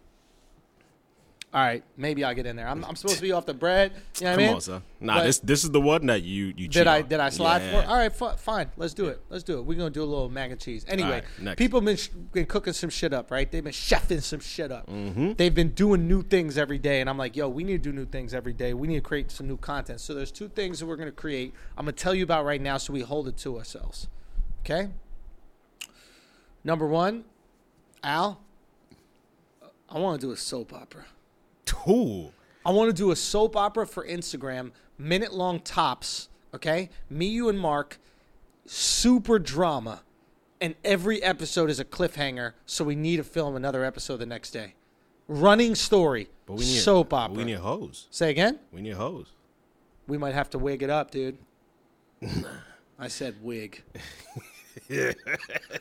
All 1.55 1.61
right, 1.61 1.85
maybe 1.95 2.21
I'll 2.25 2.33
get 2.35 2.45
in 2.45 2.57
there. 2.57 2.67
I'm, 2.67 2.83
I'm 2.83 2.97
supposed 2.97 3.15
to 3.15 3.21
be 3.21 3.31
off 3.31 3.45
the 3.45 3.53
bread. 3.53 3.93
You 4.19 4.25
know 4.25 4.31
what 4.31 4.33
I 4.33 4.35
come 4.35 4.37
mean? 4.45 4.55
on, 4.55 4.59
son. 4.61 4.83
Nah, 4.99 5.13
But- 5.15 5.23
this 5.23 5.39
this 5.39 5.63
is 5.63 5.71
the 5.71 5.79
one 5.79 6.05
that 6.07 6.21
you 6.21 6.53
you. 6.57 6.67
Did 6.67 6.85
I 6.85 7.01
on. 7.01 7.07
did 7.07 7.21
I 7.21 7.29
slide 7.29 7.61
Yeah. 7.61 7.81
for? 7.83 7.87
All 7.87 7.95
right, 7.95 8.11
fi- 8.13 8.35
fine. 8.35 8.71
Let's 8.75 8.93
do 8.93 9.05
it. 9.05 9.21
Let's 9.29 9.45
do 9.45 9.57
it. 9.59 9.61
We're 9.61 9.77
gonna 9.77 9.89
do 9.89 10.03
a 10.03 10.05
little 10.05 10.27
mac 10.29 10.51
and 10.51 10.59
cheese. 10.59 10.83
Anyway, 10.89 11.23
right, 11.41 11.55
people 11.55 11.79
been 11.79 11.95
sh- 11.95 12.09
been 12.09 12.45
cooking 12.45 12.73
some 12.73 12.89
shit 12.89 13.13
up, 13.13 13.31
right? 13.31 13.49
They've 13.49 13.63
been 13.63 13.71
chefing 13.71 14.21
some 14.21 14.41
shit 14.41 14.69
up. 14.69 14.87
Mm-hmm. 14.87 15.33
They've 15.37 15.55
been 15.55 15.69
doing 15.69 16.09
new 16.09 16.23
things 16.23 16.57
every 16.57 16.77
day, 16.77 16.99
and 16.99 17.09
I'm 17.09 17.17
like, 17.17 17.37
yo, 17.37 17.47
we 17.47 17.63
need 17.63 17.81
to 17.83 17.89
do 17.89 17.95
new 17.95 18.05
things 18.05 18.33
every 18.33 18.51
day. 18.51 18.73
We 18.73 18.89
need 18.89 18.95
to 18.95 19.01
create 19.01 19.31
some 19.31 19.47
new 19.47 19.55
content. 19.55 20.01
So 20.01 20.13
there's 20.13 20.33
two 20.33 20.49
things 20.49 20.79
that 20.79 20.87
we're 20.87 20.97
gonna 20.97 21.13
create. 21.13 21.53
I'm 21.77 21.85
gonna 21.85 21.93
tell 21.93 22.13
you 22.13 22.25
about 22.25 22.43
right 22.43 22.59
now, 22.61 22.75
so 22.75 22.91
we 22.91 22.99
hold 22.99 23.29
it 23.29 23.37
to 23.37 23.57
ourselves. 23.57 24.09
Okay. 24.59 24.89
Number 26.65 26.85
one, 26.85 27.23
Al. 28.03 28.41
I 29.87 29.99
want 29.99 30.19
to 30.19 30.27
do 30.27 30.33
a 30.33 30.37
soap 30.37 30.73
opera. 30.73 31.05
Ooh. 31.87 32.31
I 32.65 32.71
want 32.71 32.89
to 32.89 32.93
do 32.93 33.11
a 33.11 33.15
soap 33.15 33.55
opera 33.55 33.85
for 33.85 34.05
Instagram, 34.05 34.71
minute 34.97 35.33
long 35.33 35.59
tops. 35.59 36.29
Okay, 36.53 36.89
me, 37.09 37.27
you, 37.27 37.49
and 37.49 37.59
Mark, 37.59 37.99
super 38.65 39.37
drama, 39.39 40.01
and 40.61 40.73
every 40.83 41.21
episode 41.21 41.69
is 41.69 41.79
a 41.79 41.85
cliffhanger. 41.85 42.53
So 42.65 42.83
we 42.83 42.95
need 42.95 43.17
to 43.17 43.23
film 43.23 43.55
another 43.55 43.83
episode 43.83 44.17
the 44.17 44.25
next 44.25 44.51
day. 44.51 44.73
Running 45.27 45.75
story, 45.75 46.29
But 46.45 46.53
we 46.53 46.65
need 46.65 46.79
soap 46.79 47.13
opera. 47.13 47.35
We 47.35 47.43
need 47.43 47.57
hose. 47.57 48.07
Say 48.09 48.29
again. 48.29 48.59
We 48.71 48.81
need 48.81 48.93
hose. 48.93 49.27
We 50.07 50.17
might 50.17 50.33
have 50.33 50.49
to 50.51 50.59
wig 50.59 50.81
it 50.81 50.89
up, 50.89 51.11
dude. 51.11 51.37
I 52.99 53.07
said 53.07 53.35
wig. 53.43 53.83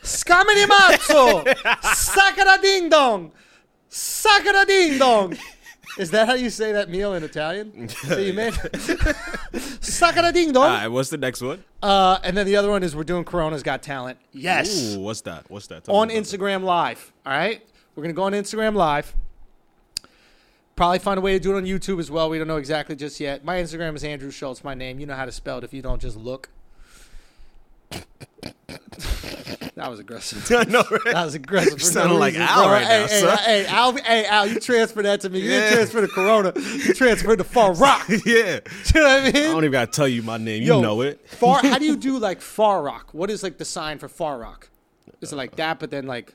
Scamini 0.02 0.66
mazzo! 0.66 1.44
Sakara 1.82 2.60
ding 2.60 2.88
dong! 2.88 3.32
Sakara 3.90 4.66
ding 4.66 4.98
dong! 4.98 5.36
Is 5.98 6.10
that 6.10 6.26
how 6.26 6.34
you 6.34 6.50
say 6.50 6.72
that 6.72 6.88
meal 6.88 7.14
in 7.14 7.22
Italian? 7.22 7.88
that 8.06 8.22
you 8.22 8.32
made? 8.32 8.52
Sakara 9.52 10.32
ding 10.32 10.52
dong! 10.52 10.64
All 10.64 10.70
right, 10.70 10.88
what's 10.88 11.10
the 11.10 11.16
next 11.16 11.40
one? 11.40 11.64
Uh, 11.82 12.18
and 12.22 12.36
then 12.36 12.46
the 12.46 12.56
other 12.56 12.70
one 12.70 12.82
is 12.82 12.96
we're 12.96 13.04
doing 13.04 13.24
Corona's 13.24 13.62
Got 13.62 13.82
Talent. 13.82 14.18
Yes! 14.32 14.94
Ooh, 14.94 15.00
what's 15.00 15.20
that? 15.22 15.50
What's 15.50 15.66
that? 15.68 15.84
Tell 15.84 15.94
on 15.96 16.10
about 16.10 16.14
that. 16.14 16.38
Instagram 16.38 16.62
Live. 16.62 17.12
All 17.24 17.32
right, 17.32 17.62
we're 17.94 18.02
gonna 18.02 18.14
go 18.14 18.24
on 18.24 18.32
Instagram 18.32 18.74
Live. 18.74 19.14
Probably 20.76 20.98
find 20.98 21.18
a 21.18 21.20
way 21.20 21.34
to 21.34 21.38
do 21.38 21.54
it 21.54 21.56
on 21.56 21.64
YouTube 21.64 22.00
as 22.00 22.10
well. 22.10 22.28
We 22.28 22.38
don't 22.38 22.48
know 22.48 22.56
exactly 22.56 22.96
just 22.96 23.20
yet. 23.20 23.44
My 23.44 23.56
Instagram 23.56 23.94
is 23.94 24.02
Andrew 24.02 24.32
Schulz. 24.32 24.64
My 24.64 24.74
name. 24.74 24.98
You 24.98 25.06
know 25.06 25.14
how 25.14 25.24
to 25.24 25.32
spell 25.32 25.58
it 25.58 25.64
if 25.64 25.72
you 25.72 25.82
don't 25.82 26.02
just 26.02 26.16
look. 26.16 26.48
That 29.76 29.90
was 29.90 29.98
aggressive. 29.98 30.48
I 30.56 30.62
know, 30.70 30.84
right? 30.88 31.00
That 31.14 31.24
was 31.24 31.34
aggressive. 31.34 31.72
You 31.72 31.78
for 31.78 31.84
sounding 31.84 32.12
no 32.14 32.18
like 32.20 32.34
reason, 32.34 32.46
Al 32.48 32.62
bro. 32.64 32.72
right 32.72 32.86
hey, 32.86 33.00
now, 33.02 33.06
hey, 33.08 33.20
son. 33.20 33.38
hey, 33.38 33.66
Al, 33.66 33.96
hey, 33.96 34.24
Al, 34.26 34.46
you 34.46 34.60
transfer 34.60 35.02
that 35.02 35.20
to 35.22 35.30
me. 35.30 35.40
You 35.40 35.50
Yeah. 35.50 35.58
didn't 35.60 35.74
transfer 35.74 36.00
to 36.02 36.08
Corona. 36.08 36.52
You 36.56 36.94
transferred 36.94 37.38
to 37.38 37.44
Far 37.44 37.74
Rock. 37.74 38.08
Yeah. 38.24 38.60
You 38.94 39.00
know 39.00 39.08
what 39.08 39.20
I 39.20 39.24
mean? 39.24 39.36
I 39.36 39.40
don't 39.52 39.58
even 39.64 39.72
gotta 39.72 39.90
tell 39.90 40.06
you 40.06 40.22
my 40.22 40.36
name. 40.36 40.62
You 40.62 40.80
know 40.80 41.00
it. 41.00 41.28
Far. 41.28 41.58
How 41.60 41.78
do 41.78 41.84
you 41.86 41.96
do 41.96 42.18
like 42.18 42.40
Far 42.40 42.82
Rock? 42.82 43.08
What 43.12 43.30
is 43.30 43.42
like 43.42 43.58
the 43.58 43.64
sign 43.64 43.98
for 43.98 44.08
Far 44.08 44.38
Rock? 44.38 44.68
Is 45.20 45.32
it 45.32 45.36
like 45.36 45.56
that, 45.56 45.80
but 45.80 45.90
then 45.90 46.06
like? 46.06 46.34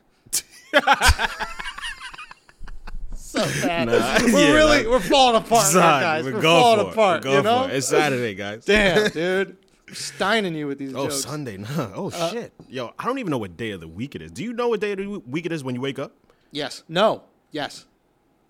so 3.14 3.40
bad. 3.62 3.88
Nah, 3.88 4.18
we're 4.24 4.30
yeah, 4.40 4.54
really 4.54 4.78
like- 4.80 4.88
we're 4.88 5.00
falling 5.00 5.42
apart, 5.42 5.66
Son, 5.68 5.82
right, 5.82 6.02
guys. 6.02 6.26
we're 6.26 6.34
We're, 6.34 6.42
falling 6.42 6.88
apart. 6.92 7.24
We're 7.26 7.38
You 7.38 7.44
know? 7.44 7.66
it. 7.66 7.76
It's 7.76 7.88
Saturday, 7.88 8.34
guys. 8.36 8.66
Damn, 8.66 9.10
dude. 9.12 9.58
Steining 9.94 10.54
you 10.56 10.68
with 10.68 10.78
these 10.78 10.94
Oh, 10.94 11.06
jokes. 11.06 11.22
Sunday. 11.22 11.58
Nah. 11.58 11.92
Oh 11.96 12.12
Uh, 12.14 12.32
shit. 12.32 12.54
Yo, 12.68 12.94
I 13.00 13.06
don't 13.06 13.20
even 13.20 13.32
know 13.32 13.38
what 13.38 13.58
day 13.58 13.72
of 13.72 13.80
the 13.82 13.88
week 13.88 14.16
it 14.16 14.22
is. 14.22 14.32
Do 14.32 14.44
you 14.44 14.54
know 14.54 14.70
what 14.70 14.80
day 14.82 14.92
of 14.94 14.98
the 14.98 15.08
week 15.28 15.46
it 15.46 15.52
is 15.52 15.64
when 15.64 15.76
you 15.76 15.82
wake 15.82 16.00
up? 16.00 16.14
Yes. 16.52 16.84
No. 16.88 17.24
Yes. 17.52 17.86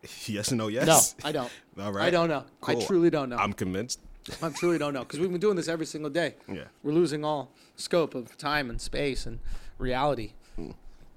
Yes 0.27 0.51
no? 0.53 0.67
Yes. 0.69 1.15
No. 1.21 1.27
I 1.27 1.31
don't. 1.33 1.51
All 1.79 1.91
right. 1.91 2.05
I 2.07 2.09
don't 2.09 2.29
know. 2.29 2.45
I 2.65 2.75
truly 2.75 3.09
don't 3.09 3.29
know. 3.29 3.35
I'm 3.37 3.51
convinced. 3.53 3.99
I 4.41 4.49
truly 4.49 4.77
don't 4.77 4.93
know 4.93 4.99
because 5.01 5.19
we've 5.19 5.31
been 5.31 5.41
doing 5.41 5.55
this 5.55 5.67
every 5.67 5.85
single 5.85 6.09
day. 6.09 6.35
Yeah. 6.47 6.65
We're 6.83 6.91
losing 6.93 7.25
all 7.25 7.51
scope 7.75 8.13
of 8.15 8.37
time 8.37 8.69
and 8.69 8.79
space 8.79 9.25
and 9.25 9.39
reality. 9.77 10.33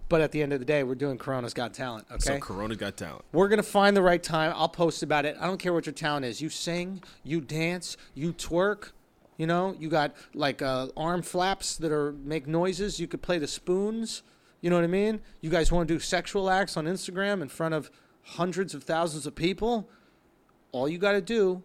But 0.08 0.20
at 0.20 0.32
the 0.32 0.42
end 0.42 0.52
of 0.52 0.58
the 0.60 0.64
day, 0.64 0.82
we're 0.82 0.94
doing 0.94 1.16
Corona's 1.18 1.54
Got 1.54 1.74
Talent. 1.74 2.06
Okay. 2.10 2.20
So 2.20 2.38
Corona 2.38 2.74
got 2.76 2.96
talent. 2.96 3.24
we're 3.32 3.48
gonna 3.48 3.62
find 3.62 3.96
the 3.96 4.02
right 4.02 4.22
time. 4.22 4.52
I'll 4.56 4.68
post 4.68 5.02
about 5.02 5.24
it. 5.26 5.36
I 5.40 5.46
don't 5.46 5.58
care 5.58 5.72
what 5.72 5.86
your 5.86 5.92
talent 5.94 6.24
is. 6.26 6.40
You 6.40 6.48
sing, 6.48 7.02
you 7.22 7.40
dance, 7.40 7.96
you 8.14 8.32
twerk. 8.32 8.92
You 9.36 9.46
know, 9.46 9.74
you 9.78 9.88
got 9.88 10.14
like 10.34 10.62
uh, 10.62 10.88
arm 10.96 11.22
flaps 11.22 11.76
that 11.78 11.90
are 11.90 12.12
make 12.12 12.46
noises. 12.46 13.00
You 13.00 13.08
could 13.08 13.22
play 13.22 13.38
the 13.38 13.48
spoons. 13.48 14.22
You 14.60 14.70
know 14.70 14.76
what 14.76 14.84
I 14.84 14.88
mean? 14.88 15.20
You 15.40 15.50
guys 15.50 15.72
want 15.72 15.88
to 15.88 15.94
do 15.94 15.98
sexual 15.98 16.48
acts 16.48 16.76
on 16.76 16.84
Instagram 16.84 17.42
in 17.42 17.48
front 17.48 17.74
of 17.74 17.90
hundreds 18.22 18.74
of 18.74 18.84
thousands 18.84 19.26
of 19.26 19.34
people? 19.34 19.88
All 20.70 20.88
you 20.88 20.98
got 20.98 21.12
to 21.12 21.20
do 21.20 21.62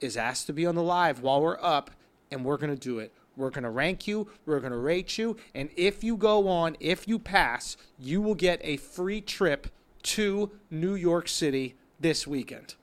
is 0.00 0.16
ask 0.16 0.46
to 0.46 0.52
be 0.52 0.66
on 0.66 0.74
the 0.74 0.82
live 0.82 1.20
while 1.20 1.40
we're 1.40 1.58
up, 1.60 1.90
and 2.30 2.44
we're 2.44 2.56
gonna 2.56 2.76
do 2.76 2.98
it. 2.98 3.12
We're 3.36 3.50
gonna 3.50 3.70
rank 3.70 4.06
you. 4.06 4.28
We're 4.44 4.60
gonna 4.60 4.78
rate 4.78 5.16
you, 5.16 5.36
and 5.54 5.70
if 5.76 6.04
you 6.04 6.16
go 6.16 6.48
on, 6.48 6.76
if 6.80 7.08
you 7.08 7.18
pass, 7.18 7.76
you 7.98 8.20
will 8.20 8.34
get 8.34 8.60
a 8.62 8.76
free 8.76 9.20
trip 9.20 9.68
to 10.02 10.50
New 10.70 10.94
York 10.94 11.28
City 11.28 11.76
this 12.00 12.26
weekend. 12.26 12.74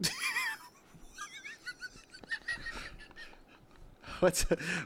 What's 4.20 4.44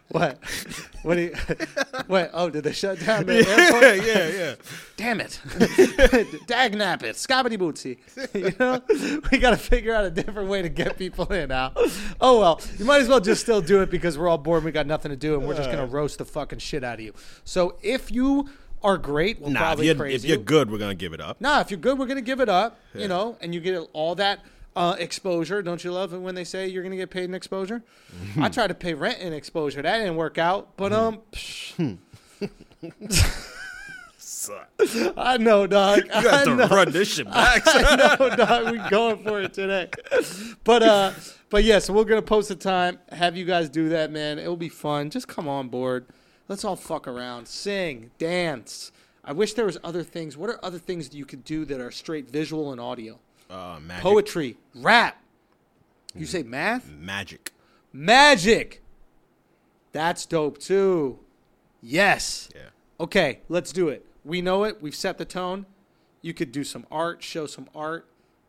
what? 0.09 0.39
What? 1.03 1.15
Do 1.15 1.23
you, 1.23 1.35
what? 2.09 2.31
Oh, 2.35 2.51
did 2.51 2.65
they 2.65 2.73
shut 2.73 3.01
down 3.01 3.25
the 3.27 3.39
airport? 3.39 3.83
Yeah, 3.83 3.95
yeah, 3.95 4.29
yeah. 4.29 4.55
Damn 4.97 5.21
it. 5.21 5.41
Dagnap 6.47 7.03
it. 7.03 7.17
Scabbity 7.17 7.57
bootsy. 7.57 7.99
You 8.35 8.55
know? 8.59 8.83
We 9.31 9.39
got 9.39 9.51
to 9.51 9.57
figure 9.57 9.95
out 9.95 10.05
a 10.05 10.11
different 10.11 10.49
way 10.51 10.61
to 10.63 10.69
get 10.69 10.99
people 10.99 11.27
in 11.33 11.49
now. 11.49 11.73
Oh, 12.21 12.39
well. 12.41 12.61
You 12.79 12.85
might 12.85 13.01
as 13.01 13.09
well 13.09 13.21
just 13.21 13.41
still 13.41 13.63
do 13.63 13.81
it 13.83 13.91
because 13.91 14.19
we're 14.19 14.29
all 14.29 14.37
bored 14.39 14.63
we 14.65 14.73
got 14.73 14.87
nothing 14.87 15.11
to 15.11 15.17
do 15.17 15.39
and 15.39 15.47
we're 15.49 15.57
just 15.57 15.71
to 15.71 15.87
roast 15.87 16.19
the 16.19 16.25
fucking 16.25 16.59
shit 16.59 16.85
out 16.85 16.95
of 16.95 17.01
you. 17.01 17.15
So 17.45 17.77
if 17.83 18.11
you 18.11 18.49
are 18.83 18.99
great, 18.99 19.41
we'll 19.41 19.51
Nah, 19.51 19.61
if 19.61 19.65
probably 19.65 19.87
you're, 19.87 19.95
praise 19.95 20.25
if 20.25 20.29
you're 20.29 20.39
you. 20.39 20.45
good, 20.45 20.71
we're 20.71 20.79
gonna 20.79 20.95
give 20.95 21.13
it 21.13 21.21
up. 21.21 21.41
Nah, 21.41 21.61
if 21.61 21.71
you're 21.71 21.81
good, 21.81 21.99
we're 21.99 22.07
to 22.07 22.21
give 22.23 22.41
it 22.41 22.49
up, 22.49 22.79
Yeah. 22.95 23.03
you 23.03 23.09
know, 23.09 23.37
and 23.41 23.55
you 23.55 23.61
get 23.61 23.79
all 23.93 24.15
that 24.17 24.41
uh, 24.77 24.97
exposure. 24.99 25.63
Don't 25.63 25.83
you 25.85 25.93
love 25.93 26.13
it 26.13 26.19
when 26.19 26.35
they 26.35 26.45
say 26.45 26.69
you're 26.69 26.83
going 26.83 26.93
to 26.93 26.97
get 26.97 27.11
paid 27.11 27.25
in 27.25 27.35
exposure? 27.35 27.83
Mm-hmm. 28.15 28.43
I 28.43 28.49
tried 28.49 28.69
to 28.69 28.75
pay 28.75 28.95
rent 28.95 29.19
in 29.19 29.33
exposure. 29.33 29.83
That 29.83 29.99
didn't 29.99 30.17
work 30.17 30.39
out. 30.39 30.77
But, 30.77 30.93
um, 30.93 31.21
psh, 31.33 31.99
I 35.17 35.37
know, 35.39 35.67
dog. 35.67 35.99
You 35.99 36.09
got 36.09 36.35
I 36.35 36.45
to 36.45 36.57
know. 36.57 36.67
run 36.69 36.93
this 36.93 37.15
shit 37.15 37.31
back. 37.31 37.63
I 37.67 38.17
know, 38.19 38.37
dog. 38.37 38.73
We 38.73 38.79
going 38.91 39.23
for 39.23 39.41
it 39.43 39.53
today. 39.53 39.91
But 40.65 40.83
uh, 40.83 41.13
but 41.51 41.65
yeah. 41.65 41.79
So 41.79 41.93
we're 41.93 42.05
gonna 42.05 42.23
post 42.23 42.51
a 42.51 42.57
time. 42.57 42.99
Have 43.11 43.37
you 43.37 43.45
guys 43.45 43.69
do 43.69 43.91
that, 43.91 44.11
man. 44.11 44.39
It'll 44.39 44.57
be 44.57 44.69
fun. 44.69 45.11
Just 45.11 45.29
come 45.29 45.47
on 45.49 45.69
board. 45.69 46.07
Let's 46.49 46.65
all 46.65 46.77
fuck 46.77 47.07
around, 47.07 47.47
sing, 47.47 48.11
dance. 48.19 48.93
I 49.23 49.33
wish 49.33 49.55
there 49.55 49.67
was 49.67 49.79
other 49.85 50.03
things. 50.03 50.37
What 50.37 50.51
are 50.51 50.59
other 50.65 50.79
things 50.79 51.15
you 51.15 51.25
could 51.25 51.45
do 51.45 51.65
that 51.67 51.81
are 51.81 51.91
straight 51.91 52.31
visual 52.31 52.73
and 52.73 52.81
audio? 52.81 53.21
Uh, 53.51 53.79
magic. 53.81 54.03
Poetry, 54.03 54.57
rap. 54.75 55.21
You 56.15 56.27
say 56.27 56.43
math? 56.43 56.89
Magic. 56.91 57.53
Magic. 57.93 58.83
That's 59.93 60.25
dope 60.27 60.59
too. 60.59 61.19
Yes. 61.83 62.49
Yeah. 62.55 62.63
Okay, 63.01 63.41
let's 63.49 63.73
do 63.73 63.89
it. 63.89 64.07
We 64.25 64.41
know 64.43 64.65
it. 64.65 64.81
We've 64.81 64.95
set 64.95 65.19
the 65.19 65.25
tone. 65.25 65.67
You 66.23 66.35
could 66.35 66.53
do 66.53 66.65
some 66.65 66.87
art, 66.91 67.23
show 67.23 67.47
some 67.47 67.69
art. 67.75 68.07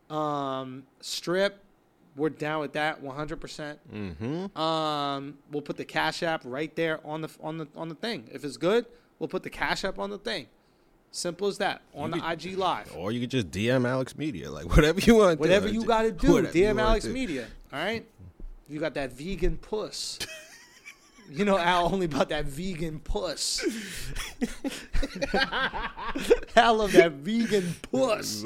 Um, 0.10 0.84
strip. 1.00 1.64
We're 2.18 2.30
down 2.30 2.60
with 2.60 2.74
that 2.74 3.02
100%. 3.02 3.78
Mm-hmm. 3.94 4.58
Um, 4.62 5.38
we'll 5.50 5.62
put 5.62 5.78
the 5.78 5.86
Cash 5.86 6.24
App 6.24 6.42
right 6.44 6.76
there 6.76 7.00
on 7.08 7.22
the 7.22 7.30
on 7.42 7.58
the 7.58 7.68
on 7.76 7.88
the 7.88 7.96
thing. 7.96 8.28
If 8.32 8.44
it's 8.44 8.58
good, 8.58 8.86
we'll 9.18 9.30
put 9.30 9.44
the 9.44 9.50
Cash 9.50 9.86
App 9.86 9.98
on 9.98 10.10
the 10.10 10.18
thing. 10.18 10.48
Simple 11.12 11.48
as 11.48 11.58
that. 11.58 11.82
On 11.94 12.14
You 12.14 12.22
the 12.22 12.32
IG 12.32 12.58
Live. 12.58 12.96
Or 12.96 13.12
you 13.12 13.20
could 13.20 13.32
just 13.32 13.52
DM 13.52 13.88
Alex 13.88 14.18
Media, 14.18 14.50
like 14.50 14.66
whatever 14.76 15.00
you 15.00 15.16
want. 15.16 15.40
Whatever 15.40 15.68
do. 15.68 15.74
you 15.74 15.84
got 15.84 16.04
to 16.04 16.12
do, 16.12 16.42
DM 16.42 16.82
Alex 16.82 17.06
do. 17.06 17.14
Media. 17.14 17.48
All 17.74 17.80
right? 17.80 18.06
You 18.70 18.80
got 18.80 18.94
that 18.94 19.12
vegan 19.12 19.58
puss. 19.58 20.20
you 21.30 21.44
know 21.44 21.58
Al 21.58 21.94
only 21.94 22.06
about 22.06 22.30
that 22.30 22.46
vegan 22.46 23.00
puss. 23.00 23.62
Al 26.56 26.76
love 26.76 26.94
that 26.94 27.12
vegan 27.12 27.76
puss. 27.92 28.46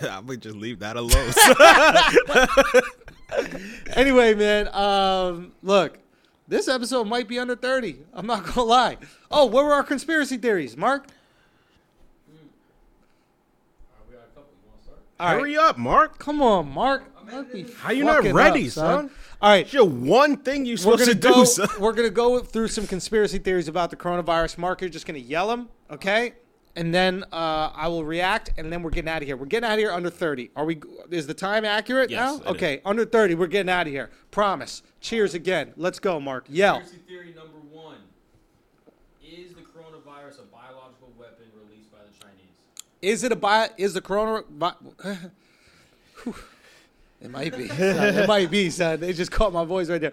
I'm 0.00 0.26
gonna 0.26 0.36
just 0.36 0.56
leave 0.56 0.80
that 0.80 0.96
alone. 0.96 1.32
Anyway, 3.94 4.34
man, 4.34 4.68
um, 4.74 5.52
look, 5.62 5.98
this 6.48 6.68
episode 6.68 7.06
might 7.06 7.28
be 7.28 7.38
under 7.38 7.56
30. 7.56 7.98
I'm 8.12 8.26
not 8.26 8.42
going 8.42 8.54
to 8.54 8.62
lie. 8.62 8.96
Oh, 9.30 9.46
what 9.46 9.64
were 9.64 9.72
our 9.72 9.82
conspiracy 9.82 10.36
theories, 10.36 10.76
Mark? 10.76 11.06
Mm. 12.30 12.36
All 15.18 15.26
right. 15.26 15.38
Hurry 15.40 15.56
up, 15.56 15.78
Mark. 15.78 16.18
Come 16.18 16.42
on, 16.42 16.70
Mark. 16.70 17.04
Mark 17.30 17.52
be 17.52 17.66
How 17.78 17.90
you 17.90 18.04
not 18.04 18.22
ready, 18.24 18.66
up, 18.66 18.72
son? 18.72 19.10
All 19.40 19.50
right. 19.50 19.64
It's 19.64 19.72
your 19.72 19.84
one 19.88 20.36
thing 20.36 20.64
you're 20.64 20.74
we're 20.74 20.98
supposed 20.98 21.00
gonna 21.00 21.14
to 21.14 21.18
go. 21.28 21.34
do, 21.40 21.46
son. 21.46 21.68
We're 21.80 21.92
gonna 21.92 22.10
go 22.10 22.38
through 22.40 22.68
some 22.68 22.86
conspiracy 22.86 23.38
theories 23.38 23.66
about 23.68 23.90
the 23.90 23.96
coronavirus. 23.96 24.58
Mark, 24.58 24.80
you're 24.80 24.90
just 24.90 25.06
gonna 25.06 25.18
yell 25.18 25.48
them, 25.48 25.68
okay? 25.90 26.34
And 26.76 26.94
then 26.94 27.24
uh, 27.32 27.70
I 27.74 27.88
will 27.88 28.04
react, 28.04 28.52
and 28.58 28.70
then 28.70 28.82
we're 28.82 28.90
getting 28.90 29.08
out 29.08 29.22
of 29.22 29.26
here. 29.26 29.36
We're 29.36 29.46
getting 29.46 29.66
out 29.66 29.72
of 29.72 29.78
here 29.78 29.90
under 29.90 30.10
30. 30.10 30.50
Are 30.54 30.66
we? 30.66 30.78
Is 31.10 31.26
the 31.26 31.32
time 31.32 31.64
accurate 31.64 32.10
Yes, 32.10 32.18
now? 32.18 32.34
it 32.36 32.40
is. 32.40 32.46
Okay, 32.48 32.80
under 32.84 33.06
30. 33.06 33.34
We're 33.34 33.46
getting 33.46 33.70
out 33.70 33.86
of 33.86 33.92
here. 33.94 34.10
Promise. 34.30 34.82
Cheers 35.00 35.32
again. 35.32 35.72
Let's 35.78 35.98
go, 35.98 36.20
Mark. 36.20 36.44
Yell. 36.50 36.80
Conspiracy 36.80 37.02
theory 37.08 37.34
number 37.34 37.56
one: 37.72 37.96
Is 39.24 39.54
the 39.54 39.62
coronavirus 39.62 40.40
a 40.40 40.42
biological 40.52 41.12
weapon 41.18 41.46
released 41.66 41.90
by 41.90 41.98
the 42.00 42.12
Chinese? 42.22 42.52
Is 43.00 43.24
it 43.24 43.32
a 43.32 43.36
bi? 43.36 43.70
Is 43.78 43.94
the 43.94 44.02
corona? 44.02 44.42
Bi- 44.50 44.74
it 47.22 47.30
might 47.30 47.56
be. 47.56 47.64
It 47.70 48.28
might 48.28 48.50
be, 48.50 48.68
son. 48.68 49.00
They 49.00 49.14
just 49.14 49.30
caught 49.32 49.52
my 49.52 49.64
voice 49.64 49.88
right 49.88 50.00
there. 50.00 50.12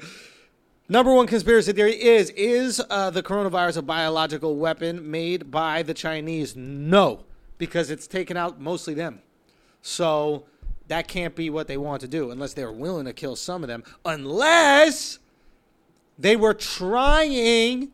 Number 0.89 1.13
one 1.13 1.27
conspiracy 1.27 1.71
theory 1.71 1.93
is: 1.93 2.29
Is 2.31 2.81
uh, 2.89 3.09
the 3.09 3.23
coronavirus 3.23 3.77
a 3.77 3.81
biological 3.81 4.57
weapon 4.57 5.09
made 5.09 5.49
by 5.49 5.81
the 5.81 5.93
Chinese? 5.93 6.55
No, 6.55 7.23
because 7.57 7.89
it's 7.89 8.07
taken 8.07 8.35
out 8.35 8.59
mostly 8.59 8.93
them. 8.93 9.21
So 9.81 10.45
that 10.87 11.07
can't 11.07 11.35
be 11.35 11.49
what 11.49 11.67
they 11.67 11.77
want 11.77 12.01
to 12.01 12.07
do, 12.07 12.31
unless 12.31 12.53
they're 12.53 12.71
willing 12.71 13.05
to 13.05 13.13
kill 13.13 13.35
some 13.35 13.63
of 13.63 13.67
them. 13.67 13.83
Unless 14.05 15.19
they 16.19 16.35
were 16.35 16.53
trying 16.53 17.91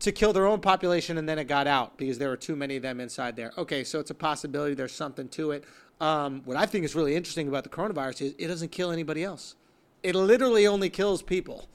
to 0.00 0.12
kill 0.12 0.32
their 0.32 0.46
own 0.46 0.60
population 0.60 1.16
and 1.16 1.26
then 1.28 1.38
it 1.38 1.44
got 1.44 1.66
out 1.66 1.96
because 1.96 2.18
there 2.18 2.28
were 2.28 2.36
too 2.36 2.54
many 2.54 2.76
of 2.76 2.82
them 2.82 3.00
inside 3.00 3.36
there. 3.36 3.52
Okay, 3.56 3.82
so 3.82 3.98
it's 4.00 4.10
a 4.10 4.14
possibility. 4.14 4.74
There's 4.74 4.92
something 4.92 5.28
to 5.30 5.52
it. 5.52 5.64
Um, 6.00 6.42
what 6.44 6.56
I 6.56 6.66
think 6.66 6.84
is 6.84 6.94
really 6.94 7.16
interesting 7.16 7.48
about 7.48 7.64
the 7.64 7.70
coronavirus 7.70 8.22
is 8.22 8.34
it 8.38 8.48
doesn't 8.48 8.70
kill 8.70 8.90
anybody 8.90 9.24
else. 9.24 9.54
It 10.02 10.14
literally 10.14 10.66
only 10.66 10.90
kills 10.90 11.22
people, 11.22 11.68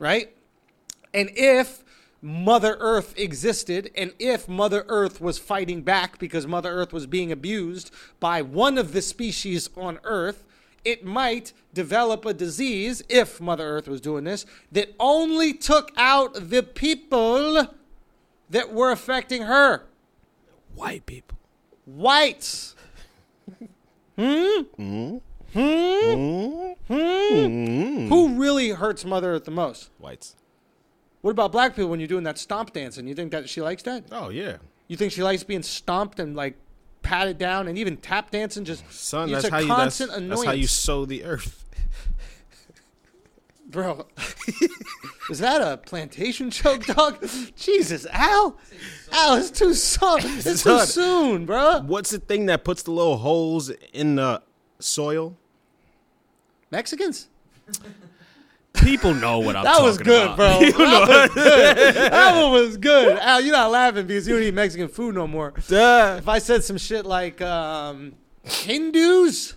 right? 0.00 0.34
And 1.14 1.30
if 1.36 1.84
Mother 2.20 2.76
Earth 2.80 3.14
existed 3.16 3.90
and 3.94 4.12
if 4.18 4.48
Mother 4.48 4.84
Earth 4.88 5.20
was 5.20 5.38
fighting 5.38 5.82
back 5.82 6.18
because 6.18 6.46
Mother 6.46 6.70
Earth 6.70 6.92
was 6.92 7.06
being 7.06 7.30
abused 7.30 7.92
by 8.18 8.42
one 8.42 8.76
of 8.76 8.92
the 8.92 9.02
species 9.02 9.70
on 9.76 10.00
Earth, 10.02 10.42
it 10.84 11.04
might 11.04 11.52
develop 11.74 12.24
a 12.24 12.34
disease, 12.34 13.02
if 13.08 13.40
Mother 13.40 13.64
Earth 13.64 13.86
was 13.86 14.00
doing 14.00 14.24
this, 14.24 14.46
that 14.72 14.94
only 14.98 15.52
took 15.52 15.92
out 15.96 16.48
the 16.50 16.62
people 16.62 17.68
that 18.48 18.72
were 18.72 18.90
affecting 18.90 19.42
her. 19.42 19.86
White 20.74 21.06
people. 21.06 21.38
Whites. 21.84 22.74
Hmm? 24.18 24.62
Hmm? 24.76 25.16
Hmm? 25.52 26.72
Who 28.08 28.40
really 28.40 28.70
hurts 28.70 29.04
Mother 29.04 29.34
Earth 29.34 29.44
the 29.44 29.50
most? 29.50 29.90
Whites. 29.98 30.36
What 31.22 31.32
about 31.32 31.52
black 31.52 31.76
people 31.76 31.90
when 31.90 32.00
you're 32.00 32.08
doing 32.08 32.24
that 32.24 32.38
stomp 32.38 32.72
dancing? 32.72 33.06
You 33.06 33.14
think 33.14 33.30
that 33.32 33.48
she 33.48 33.60
likes 33.60 33.82
that? 33.82 34.04
Oh 34.10 34.30
yeah, 34.30 34.56
You 34.88 34.96
think 34.96 35.12
she 35.12 35.22
likes 35.22 35.42
being 35.44 35.62
stomped 35.62 36.18
and 36.18 36.34
like 36.34 36.56
patted 37.02 37.38
down 37.38 37.68
and 37.68 37.76
even 37.78 37.96
tap 37.96 38.30
dancing? 38.30 38.64
Just 38.64 38.90
son. 38.92 39.28
it's 39.28 39.42
That's 39.42 39.46
a 39.46 39.50
how 39.50 39.58
you. 39.58 39.68
That's, 39.68 39.98
that's 39.98 40.44
how 40.44 40.52
you 40.52 40.66
sow 40.66 41.04
the 41.04 41.24
earth. 41.24 41.64
bro. 43.66 44.06
is 45.30 45.38
that 45.38 45.60
a 45.60 45.76
plantation 45.76 46.50
joke, 46.50 46.86
dog? 46.86 47.24
Jesus, 47.56 48.06
Al. 48.10 48.58
Al, 49.12 49.36
it's 49.36 49.50
too 49.50 49.74
soon. 49.74 50.18
It's 50.22 50.62
too 50.62 50.80
soon, 50.80 51.46
bro. 51.46 51.80
What's 51.80 52.10
the 52.10 52.18
thing 52.18 52.46
that 52.46 52.64
puts 52.64 52.82
the 52.82 52.90
little 52.92 53.18
holes 53.18 53.70
in 53.92 54.16
the 54.16 54.42
soil? 54.80 55.36
Mexicans. 56.70 57.28
People 58.74 59.14
know 59.14 59.40
what 59.40 59.56
I'm 59.56 59.64
That 59.64 59.70
talking 59.72 59.84
was 59.86 59.98
good, 59.98 60.30
about. 60.30 60.36
bro. 60.36 60.60
That 60.78 61.08
was 61.08 61.30
good. 61.34 61.94
Bro. 61.94 62.08
That 62.10 62.42
one 62.42 62.52
was 62.52 62.76
good. 62.76 63.18
Al, 63.18 63.40
you're 63.40 63.52
not 63.52 63.70
laughing 63.70 64.06
because 64.06 64.26
you 64.28 64.34
don't 64.34 64.42
eat 64.44 64.54
Mexican 64.54 64.88
food 64.88 65.14
no 65.14 65.26
more. 65.26 65.52
Duh. 65.68 66.16
If 66.18 66.28
I 66.28 66.38
said 66.38 66.62
some 66.64 66.78
shit 66.78 67.04
like 67.04 67.40
um, 67.40 68.14
Hindus, 68.44 69.54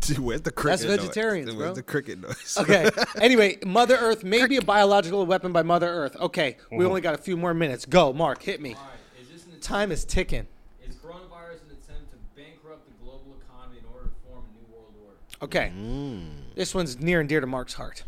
Dude, 0.00 0.18
where's 0.18 0.40
the 0.40 0.50
cricket? 0.50 0.88
noise? 0.88 0.96
vegetarians, 0.98 1.50
Dude, 1.50 1.56
bro. 1.58 1.66
Where's 1.66 1.76
the 1.76 1.82
cricket 1.82 2.20
noise? 2.20 2.56
okay. 2.58 2.90
Anyway, 3.20 3.58
Mother 3.64 3.96
Earth 3.96 4.24
may 4.24 4.46
be 4.46 4.56
a 4.56 4.62
biological 4.62 5.24
weapon 5.26 5.52
by 5.52 5.62
Mother 5.62 5.88
Earth. 5.88 6.16
Okay, 6.16 6.56
we 6.72 6.84
only 6.86 7.00
got 7.02 7.14
a 7.14 7.18
few 7.18 7.36
more 7.36 7.52
minutes. 7.54 7.84
Go, 7.84 8.12
Mark, 8.12 8.42
hit 8.42 8.60
me. 8.62 8.74
All 8.74 8.80
right. 8.82 9.22
Is 9.22 9.28
this 9.28 9.44
an 9.54 9.60
Time 9.60 9.92
is 9.92 10.04
ticking. 10.06 10.46
is 10.82 10.96
coronavirus 10.96 11.60
an 11.68 11.76
attempt 11.82 12.10
to 12.12 12.16
bankrupt 12.34 12.86
the 12.86 12.94
global 13.04 13.36
economy 13.44 13.78
in 13.78 13.84
order 13.94 14.06
to 14.08 14.14
form 14.26 14.42
a 14.48 14.52
new 14.58 14.74
world 14.74 14.94
order? 15.04 15.16
Okay, 15.42 15.72
Mm. 15.76 16.54
this 16.54 16.74
one's 16.74 16.98
near 17.00 17.20
and 17.20 17.28
dear 17.28 17.40
to 17.40 17.46
Mark's 17.46 17.74
heart. 17.74 18.04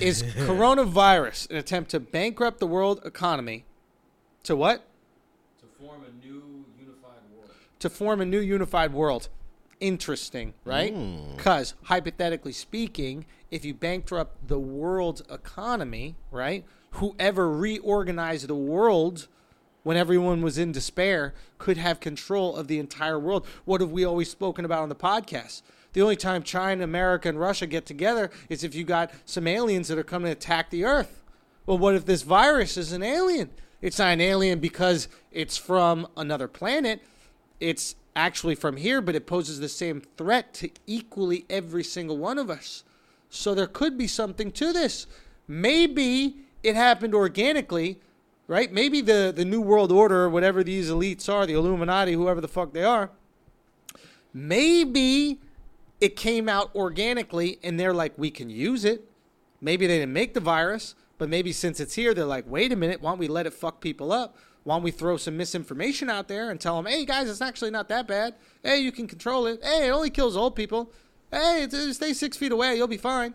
Is 0.00 0.22
coronavirus 0.48 1.50
an 1.50 1.56
attempt 1.56 1.90
to 1.90 2.00
bankrupt 2.00 2.60
the 2.60 2.66
world 2.66 3.00
economy? 3.04 3.64
To 4.44 4.54
what? 4.56 4.84
To 5.60 5.66
form 5.84 6.02
a 6.04 6.24
new 6.26 6.64
unified 6.78 7.22
world. 7.36 7.50
to 7.80 7.90
form 7.90 8.20
a 8.20 8.24
new 8.24 8.40
unified 8.40 8.92
world. 8.92 9.28
Interesting, 9.80 10.54
right? 10.64 10.94
Because 11.36 11.74
hypothetically 11.84 12.52
speaking, 12.52 13.26
if 13.50 13.64
you 13.64 13.74
bankrupt 13.74 14.46
the 14.48 14.58
world's 14.58 15.22
economy, 15.30 16.14
right? 16.30 16.64
Whoever 16.92 17.50
reorganized 17.50 18.46
the 18.48 18.54
world 18.54 19.26
when 19.82 19.96
everyone 19.96 20.40
was 20.42 20.56
in 20.56 20.70
despair 20.72 21.34
could 21.58 21.76
have 21.76 22.00
control 22.00 22.56
of 22.56 22.68
the 22.68 22.78
entire 22.78 23.18
world. 23.18 23.44
What 23.64 23.80
have 23.80 23.90
we 23.90 24.04
always 24.04 24.30
spoken 24.30 24.64
about 24.64 24.82
on 24.82 24.88
the 24.88 24.94
podcast? 24.94 25.62
The 25.94 26.02
only 26.02 26.16
time 26.16 26.42
China, 26.42 26.84
America, 26.84 27.28
and 27.28 27.40
Russia 27.40 27.66
get 27.66 27.86
together 27.86 28.30
is 28.48 28.62
if 28.62 28.74
you 28.74 28.84
got 28.84 29.12
some 29.24 29.46
aliens 29.46 29.88
that 29.88 29.98
are 29.98 30.02
coming 30.04 30.26
to 30.26 30.32
attack 30.32 30.70
the 30.70 30.84
Earth. 30.84 31.22
Well, 31.66 31.78
what 31.78 31.94
if 31.94 32.04
this 32.04 32.22
virus 32.22 32.76
is 32.76 32.92
an 32.92 33.02
alien? 33.02 33.50
It's 33.80 33.98
not 33.98 34.12
an 34.12 34.20
alien 34.20 34.58
because 34.58 35.08
it's 35.30 35.56
from 35.56 36.08
another 36.16 36.48
planet. 36.48 37.00
It's 37.60 37.94
actually 38.16 38.56
from 38.56 38.76
here, 38.76 39.00
but 39.00 39.14
it 39.14 39.26
poses 39.26 39.60
the 39.60 39.68
same 39.68 40.02
threat 40.16 40.52
to 40.54 40.70
equally 40.86 41.46
every 41.48 41.84
single 41.84 42.18
one 42.18 42.38
of 42.38 42.50
us. 42.50 42.82
So 43.30 43.54
there 43.54 43.66
could 43.66 43.96
be 43.96 44.08
something 44.08 44.50
to 44.52 44.72
this. 44.72 45.06
Maybe 45.46 46.38
it 46.64 46.74
happened 46.74 47.14
organically, 47.14 48.00
right? 48.48 48.72
Maybe 48.72 49.00
the, 49.00 49.32
the 49.34 49.44
New 49.44 49.60
World 49.60 49.92
Order, 49.92 50.28
whatever 50.28 50.64
these 50.64 50.90
elites 50.90 51.32
are, 51.32 51.46
the 51.46 51.54
Illuminati, 51.54 52.14
whoever 52.14 52.40
the 52.40 52.48
fuck 52.48 52.72
they 52.72 52.84
are, 52.84 53.10
maybe 54.32 55.38
it 56.04 56.16
came 56.16 56.50
out 56.50 56.70
organically 56.74 57.58
and 57.62 57.80
they're 57.80 57.94
like, 57.94 58.12
we 58.18 58.30
can 58.30 58.50
use 58.50 58.84
it. 58.84 59.08
Maybe 59.62 59.86
they 59.86 60.00
didn't 60.00 60.12
make 60.12 60.34
the 60.34 60.40
virus, 60.40 60.94
but 61.16 61.30
maybe 61.30 61.50
since 61.50 61.80
it's 61.80 61.94
here, 61.94 62.12
they're 62.12 62.26
like, 62.26 62.44
wait 62.46 62.72
a 62.72 62.76
minute, 62.76 63.00
why 63.00 63.12
don't 63.12 63.18
we 63.18 63.26
let 63.26 63.46
it 63.46 63.54
fuck 63.54 63.80
people 63.80 64.12
up? 64.12 64.36
Why 64.64 64.74
don't 64.74 64.82
we 64.82 64.90
throw 64.90 65.16
some 65.16 65.38
misinformation 65.38 66.10
out 66.10 66.28
there 66.28 66.50
and 66.50 66.60
tell 66.60 66.76
them, 66.76 66.92
hey 66.92 67.06
guys, 67.06 67.30
it's 67.30 67.40
actually 67.40 67.70
not 67.70 67.88
that 67.88 68.06
bad. 68.06 68.34
Hey, 68.62 68.80
you 68.80 68.92
can 68.92 69.06
control 69.06 69.46
it. 69.46 69.64
Hey, 69.64 69.88
it 69.88 69.92
only 69.92 70.10
kills 70.10 70.36
old 70.36 70.54
people. 70.54 70.92
Hey, 71.32 71.66
stay 71.92 72.12
six 72.12 72.36
feet 72.36 72.52
away, 72.52 72.76
you'll 72.76 72.86
be 72.86 72.98
fine. 72.98 73.32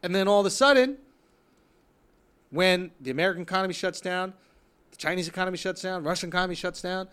And 0.00 0.14
then 0.14 0.28
all 0.28 0.38
of 0.38 0.46
a 0.46 0.50
sudden, 0.50 0.98
when 2.50 2.92
the 3.00 3.10
American 3.10 3.42
economy 3.42 3.74
shuts 3.74 4.00
down, 4.00 4.32
the 4.92 4.96
Chinese 4.96 5.26
economy 5.26 5.58
shuts 5.58 5.82
down, 5.82 6.04
Russian 6.04 6.28
economy 6.28 6.54
shuts 6.54 6.80
down, 6.80 7.08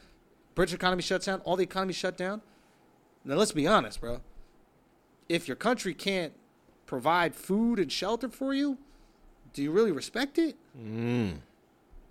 British 0.54 0.76
economy 0.76 1.02
shuts 1.02 1.26
down, 1.26 1.42
all 1.46 1.56
the 1.56 1.64
economies 1.64 1.96
shut 1.96 2.16
down. 2.16 2.44
Now 3.24 3.38
let's 3.38 3.52
be 3.52 3.66
honest, 3.66 4.00
bro. 4.00 4.22
If 5.28 5.48
your 5.48 5.56
country 5.56 5.94
can't 5.94 6.34
provide 6.86 7.36
food 7.36 7.80
and 7.80 7.92
shelter 7.92 8.30
for 8.30 8.54
you, 8.54 8.78
do 9.54 9.64
you 9.64 9.72
really 9.72 9.92
respect 9.92 10.38
it? 10.38 10.56
Mm. 10.80 11.38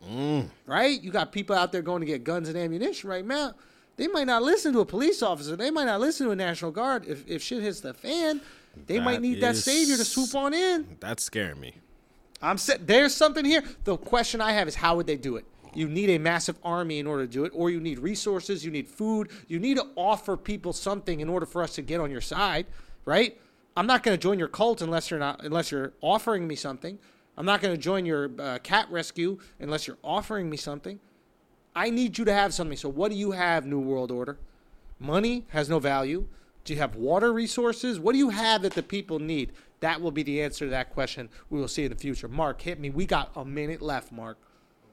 Mm. 0.08 0.48
Right? 0.66 1.00
You 1.00 1.10
got 1.10 1.32
people 1.32 1.54
out 1.54 1.72
there 1.72 1.82
going 1.82 2.00
to 2.00 2.06
get 2.06 2.24
guns 2.24 2.48
and 2.48 2.58
ammunition 2.58 3.08
right 3.08 3.24
now. 3.24 3.54
They 3.96 4.08
might 4.08 4.26
not 4.26 4.42
listen 4.42 4.72
to 4.72 4.80
a 4.80 4.84
police 4.84 5.22
officer. 5.22 5.54
They 5.54 5.70
might 5.70 5.84
not 5.84 6.00
listen 6.00 6.26
to 6.26 6.32
a 6.32 6.36
National 6.36 6.70
Guard. 6.70 7.06
If, 7.06 7.28
if 7.28 7.42
shit 7.42 7.62
hits 7.62 7.80
the 7.80 7.94
fan, 7.94 8.40
they 8.86 8.98
might 8.98 9.14
That 9.14 9.22
need 9.22 9.40
that 9.40 9.56
savior 9.56 9.96
to 9.96 10.04
swoop 10.04 10.34
on 10.34 10.52
in. 10.52 10.96
That's 10.98 11.22
scaring 11.22 11.60
me. 11.60 11.74
I'm 12.42 12.58
sa- 12.58 12.74
there's 12.80 13.14
something 13.14 13.44
here. 13.44 13.62
The 13.84 13.96
question 13.96 14.40
I 14.40 14.52
have 14.52 14.66
is 14.68 14.74
how 14.74 14.96
would 14.96 15.06
they 15.06 15.16
do 15.16 15.36
it? 15.36 15.44
You 15.74 15.88
need 15.88 16.10
a 16.10 16.18
massive 16.18 16.56
army 16.62 16.98
in 16.98 17.06
order 17.06 17.26
to 17.26 17.32
do 17.32 17.44
it, 17.44 17.52
or 17.54 17.70
you 17.70 17.80
need 17.80 17.98
resources, 17.98 18.64
you 18.64 18.70
need 18.70 18.86
food, 18.86 19.30
you 19.48 19.58
need 19.58 19.76
to 19.76 19.86
offer 19.96 20.36
people 20.36 20.72
something 20.72 21.20
in 21.20 21.28
order 21.28 21.46
for 21.46 21.62
us 21.62 21.74
to 21.74 21.82
get 21.82 22.00
on 22.00 22.10
your 22.10 22.20
side, 22.20 22.66
right? 23.04 23.38
I'm 23.76 23.86
not 23.86 24.02
going 24.02 24.16
to 24.16 24.22
join 24.22 24.38
your 24.38 24.48
cult 24.48 24.82
unless 24.82 25.10
you're 25.10 25.20
not 25.20 25.44
unless 25.44 25.70
you're 25.70 25.92
offering 26.00 26.46
me 26.46 26.54
something. 26.54 26.98
I'm 27.36 27.46
not 27.46 27.60
going 27.60 27.74
to 27.74 27.80
join 27.80 28.06
your 28.06 28.30
uh, 28.38 28.58
cat 28.62 28.86
rescue 28.90 29.38
unless 29.58 29.86
you're 29.86 29.98
offering 30.04 30.48
me 30.48 30.56
something. 30.56 31.00
I 31.74 31.90
need 31.90 32.16
you 32.16 32.24
to 32.24 32.32
have 32.32 32.54
something. 32.54 32.76
So 32.76 32.88
what 32.88 33.10
do 33.10 33.16
you 33.16 33.32
have, 33.32 33.66
New 33.66 33.80
World 33.80 34.12
Order? 34.12 34.38
Money 35.00 35.44
has 35.48 35.68
no 35.68 35.80
value. 35.80 36.28
Do 36.64 36.72
you 36.72 36.78
have 36.78 36.94
water 36.94 37.32
resources? 37.32 37.98
What 37.98 38.12
do 38.12 38.18
you 38.18 38.30
have 38.30 38.62
that 38.62 38.74
the 38.74 38.82
people 38.82 39.18
need? 39.18 39.52
That 39.80 40.00
will 40.00 40.12
be 40.12 40.22
the 40.22 40.40
answer 40.40 40.64
to 40.64 40.70
that 40.70 40.90
question 40.90 41.28
we 41.50 41.60
will 41.60 41.68
see 41.68 41.84
in 41.84 41.90
the 41.90 41.98
future. 41.98 42.28
Mark, 42.28 42.62
hit 42.62 42.78
me. 42.78 42.90
We 42.90 43.04
got 43.04 43.32
a 43.34 43.44
minute 43.44 43.82
left, 43.82 44.12
Mark. 44.12 44.38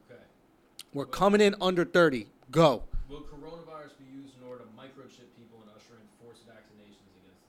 Okay. 0.10 0.20
We're 0.94 1.06
coming 1.06 1.40
in 1.40 1.56
under 1.62 1.86
30. 1.86 2.28
Go. 2.50 2.84
Will 4.22 4.28
used 4.28 4.38
in 4.42 4.48
order 4.48 4.64
to 4.64 4.70
microchip 4.78 5.28
people 5.38 5.60
and 5.62 5.70
usher 5.76 5.96
in 5.96 6.08
forced 6.24 6.44
vaccinations 6.48 7.10
against 7.22 7.42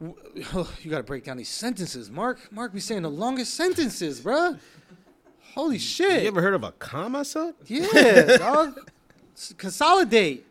the 0.00 0.60
virus? 0.60 0.74
You 0.84 0.90
got 0.90 0.98
to 0.98 1.02
break 1.02 1.24
down 1.24 1.36
these 1.36 1.48
sentences, 1.48 2.10
Mark. 2.10 2.50
Mark 2.52 2.72
be 2.72 2.80
saying 2.80 3.02
the 3.02 3.10
longest 3.10 3.54
sentences, 3.54 4.20
bruh. 4.20 4.58
Holy 5.54 5.78
shit. 5.78 6.22
You 6.22 6.28
ever 6.28 6.42
heard 6.42 6.54
of 6.54 6.64
a 6.64 6.72
comma, 6.72 7.24
son? 7.24 7.54
yeah, 7.66 8.36
dog. 8.38 8.78
S- 9.34 9.54
Consolidate. 9.56 10.44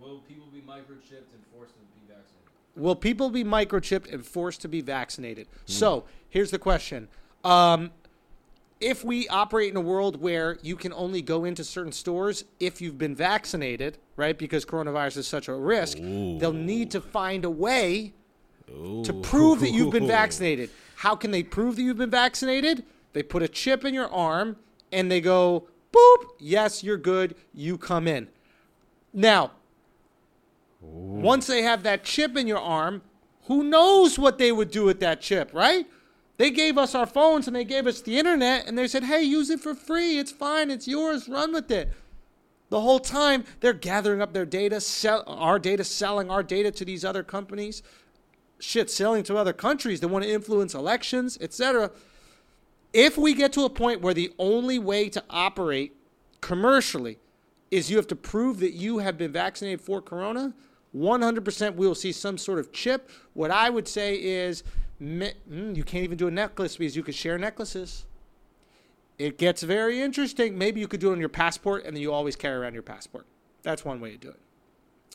Will 0.00 0.18
people 0.20 0.46
be 0.52 0.60
microchipped 0.60 1.28
and 1.34 1.42
forced 1.54 1.74
to 1.74 1.80
be 1.80 2.06
vaccinated? 2.08 2.50
Will 2.76 2.96
people 2.96 3.30
be 3.30 3.44
microchipped 3.44 4.12
and 4.12 4.24
forced 4.24 4.62
to 4.62 4.68
be 4.68 4.80
vaccinated? 4.80 5.46
So 5.66 6.04
here's 6.30 6.50
the 6.50 6.58
question. 6.58 7.08
Um, 7.44 7.90
if 8.82 9.04
we 9.04 9.28
operate 9.28 9.70
in 9.70 9.76
a 9.76 9.80
world 9.80 10.20
where 10.20 10.58
you 10.62 10.76
can 10.76 10.92
only 10.92 11.22
go 11.22 11.44
into 11.44 11.62
certain 11.62 11.92
stores 11.92 12.44
if 12.58 12.80
you've 12.80 12.98
been 12.98 13.14
vaccinated, 13.14 13.98
right? 14.16 14.36
Because 14.36 14.64
coronavirus 14.64 15.18
is 15.18 15.26
such 15.26 15.48
a 15.48 15.54
risk, 15.54 15.98
they'll 15.98 16.52
need 16.52 16.90
to 16.90 17.00
find 17.00 17.44
a 17.44 17.50
way 17.50 18.12
to 18.66 19.20
prove 19.22 19.60
that 19.60 19.70
you've 19.70 19.92
been 19.92 20.06
vaccinated. 20.20 20.70
How 20.96 21.14
can 21.14 21.30
they 21.30 21.42
prove 21.42 21.76
that 21.76 21.82
you've 21.82 21.98
been 21.98 22.10
vaccinated? 22.10 22.84
They 23.12 23.22
put 23.22 23.42
a 23.42 23.48
chip 23.48 23.84
in 23.84 23.94
your 23.94 24.12
arm 24.12 24.56
and 24.90 25.10
they 25.10 25.20
go, 25.20 25.68
boop, 25.92 26.24
yes, 26.38 26.82
you're 26.82 26.96
good, 26.96 27.34
you 27.54 27.78
come 27.78 28.08
in. 28.08 28.28
Now, 29.12 29.52
once 30.80 31.46
they 31.46 31.62
have 31.62 31.82
that 31.84 32.02
chip 32.02 32.36
in 32.36 32.46
your 32.46 32.58
arm, 32.60 33.02
who 33.44 33.62
knows 33.62 34.18
what 34.18 34.38
they 34.38 34.52
would 34.52 34.70
do 34.70 34.84
with 34.84 35.00
that 35.00 35.20
chip, 35.20 35.50
right? 35.52 35.86
They 36.42 36.50
gave 36.50 36.76
us 36.76 36.96
our 36.96 37.06
phones 37.06 37.46
and 37.46 37.54
they 37.54 37.62
gave 37.62 37.86
us 37.86 38.00
the 38.00 38.18
internet 38.18 38.66
and 38.66 38.76
they 38.76 38.88
said, 38.88 39.04
hey, 39.04 39.22
use 39.22 39.48
it 39.48 39.60
for 39.60 39.76
free. 39.76 40.18
It's 40.18 40.32
fine. 40.32 40.72
It's 40.72 40.88
yours. 40.88 41.28
Run 41.28 41.52
with 41.52 41.70
it. 41.70 41.92
The 42.68 42.80
whole 42.80 42.98
time 42.98 43.44
they're 43.60 43.72
gathering 43.72 44.20
up 44.20 44.32
their 44.32 44.44
data, 44.44 44.80
sell 44.80 45.22
our 45.28 45.60
data, 45.60 45.84
selling 45.84 46.32
our 46.32 46.42
data 46.42 46.72
to 46.72 46.84
these 46.84 47.04
other 47.04 47.22
companies, 47.22 47.84
shit, 48.58 48.90
selling 48.90 49.22
to 49.22 49.36
other 49.36 49.52
countries 49.52 50.00
that 50.00 50.08
want 50.08 50.24
to 50.24 50.30
influence 50.32 50.74
elections, 50.74 51.38
etc. 51.40 51.92
If 52.92 53.16
we 53.16 53.34
get 53.34 53.52
to 53.52 53.64
a 53.64 53.70
point 53.70 54.00
where 54.00 54.12
the 54.12 54.32
only 54.36 54.80
way 54.80 55.10
to 55.10 55.22
operate 55.30 55.94
commercially 56.40 57.20
is 57.70 57.88
you 57.88 57.98
have 57.98 58.08
to 58.08 58.16
prove 58.16 58.58
that 58.58 58.72
you 58.72 58.98
have 58.98 59.16
been 59.16 59.30
vaccinated 59.30 59.80
for 59.80 60.02
corona, 60.02 60.54
100% 60.92 61.76
we 61.76 61.86
will 61.86 61.94
see 61.94 62.10
some 62.10 62.36
sort 62.36 62.58
of 62.58 62.72
chip. 62.72 63.10
What 63.32 63.52
I 63.52 63.70
would 63.70 63.86
say 63.86 64.16
is 64.16 64.64
mm, 65.02 65.76
you 65.76 65.84
can't 65.84 66.04
even 66.04 66.16
do 66.16 66.28
a 66.28 66.30
necklace 66.30 66.76
because 66.76 66.96
you 66.96 67.02
could 67.02 67.14
share 67.14 67.38
necklaces. 67.38 68.06
It 69.18 69.38
gets 69.38 69.62
very 69.62 70.00
interesting. 70.00 70.56
Maybe 70.56 70.80
you 70.80 70.88
could 70.88 71.00
do 71.00 71.10
it 71.10 71.12
on 71.12 71.20
your 71.20 71.28
passport 71.28 71.84
and 71.84 71.96
then 71.96 72.02
you 72.02 72.12
always 72.12 72.36
carry 72.36 72.56
around 72.56 72.74
your 72.74 72.82
passport. 72.82 73.26
That's 73.62 73.84
one 73.84 74.00
way 74.00 74.10
to 74.10 74.16
do 74.16 74.28
it. 74.28 74.40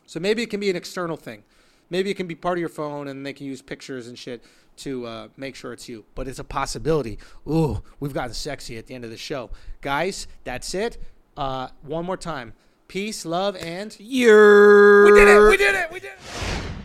So 0.06 0.20
maybe 0.20 0.42
it 0.42 0.50
can 0.50 0.60
be 0.60 0.70
an 0.70 0.76
external 0.76 1.18
thing. 1.18 1.44
Maybe 1.90 2.10
it 2.10 2.16
can 2.16 2.28
be 2.28 2.36
part 2.36 2.58
of 2.58 2.60
your 2.60 2.70
phone, 2.70 3.08
and 3.08 3.26
they 3.26 3.34
can 3.34 3.46
use 3.46 3.62
pictures 3.62 4.08
and 4.08 4.18
shit 4.18 4.44
to 4.78 5.06
uh, 5.06 5.28
make 5.38 5.56
sure 5.56 5.74
it's 5.74 5.88
you. 5.88 6.06
But 6.16 6.28
it's 6.28 6.40
a 6.40 6.44
possibility. 6.44 7.18
Ooh, 7.48 7.82
we've 8.00 8.14
gotten 8.14 8.34
sexy 8.34 8.78
at 8.78 8.88
the 8.88 8.96
end 8.96 9.04
of 9.04 9.10
the 9.10 9.18
show, 9.18 9.50
guys. 9.82 10.28
That's 10.44 10.74
it. 10.74 10.98
Uh, 11.36 11.70
one 11.84 12.06
more 12.06 12.18
time. 12.18 12.54
Peace, 12.88 13.26
love, 13.26 13.56
and 13.58 13.96
You're 14.00 15.06
we 15.06 15.20
did 15.20 15.28
it. 15.28 15.50
We 15.50 15.58
did 15.58 15.76
it. 15.76 15.92
We 15.92 16.00
did 16.00 16.12
it. 16.12 16.77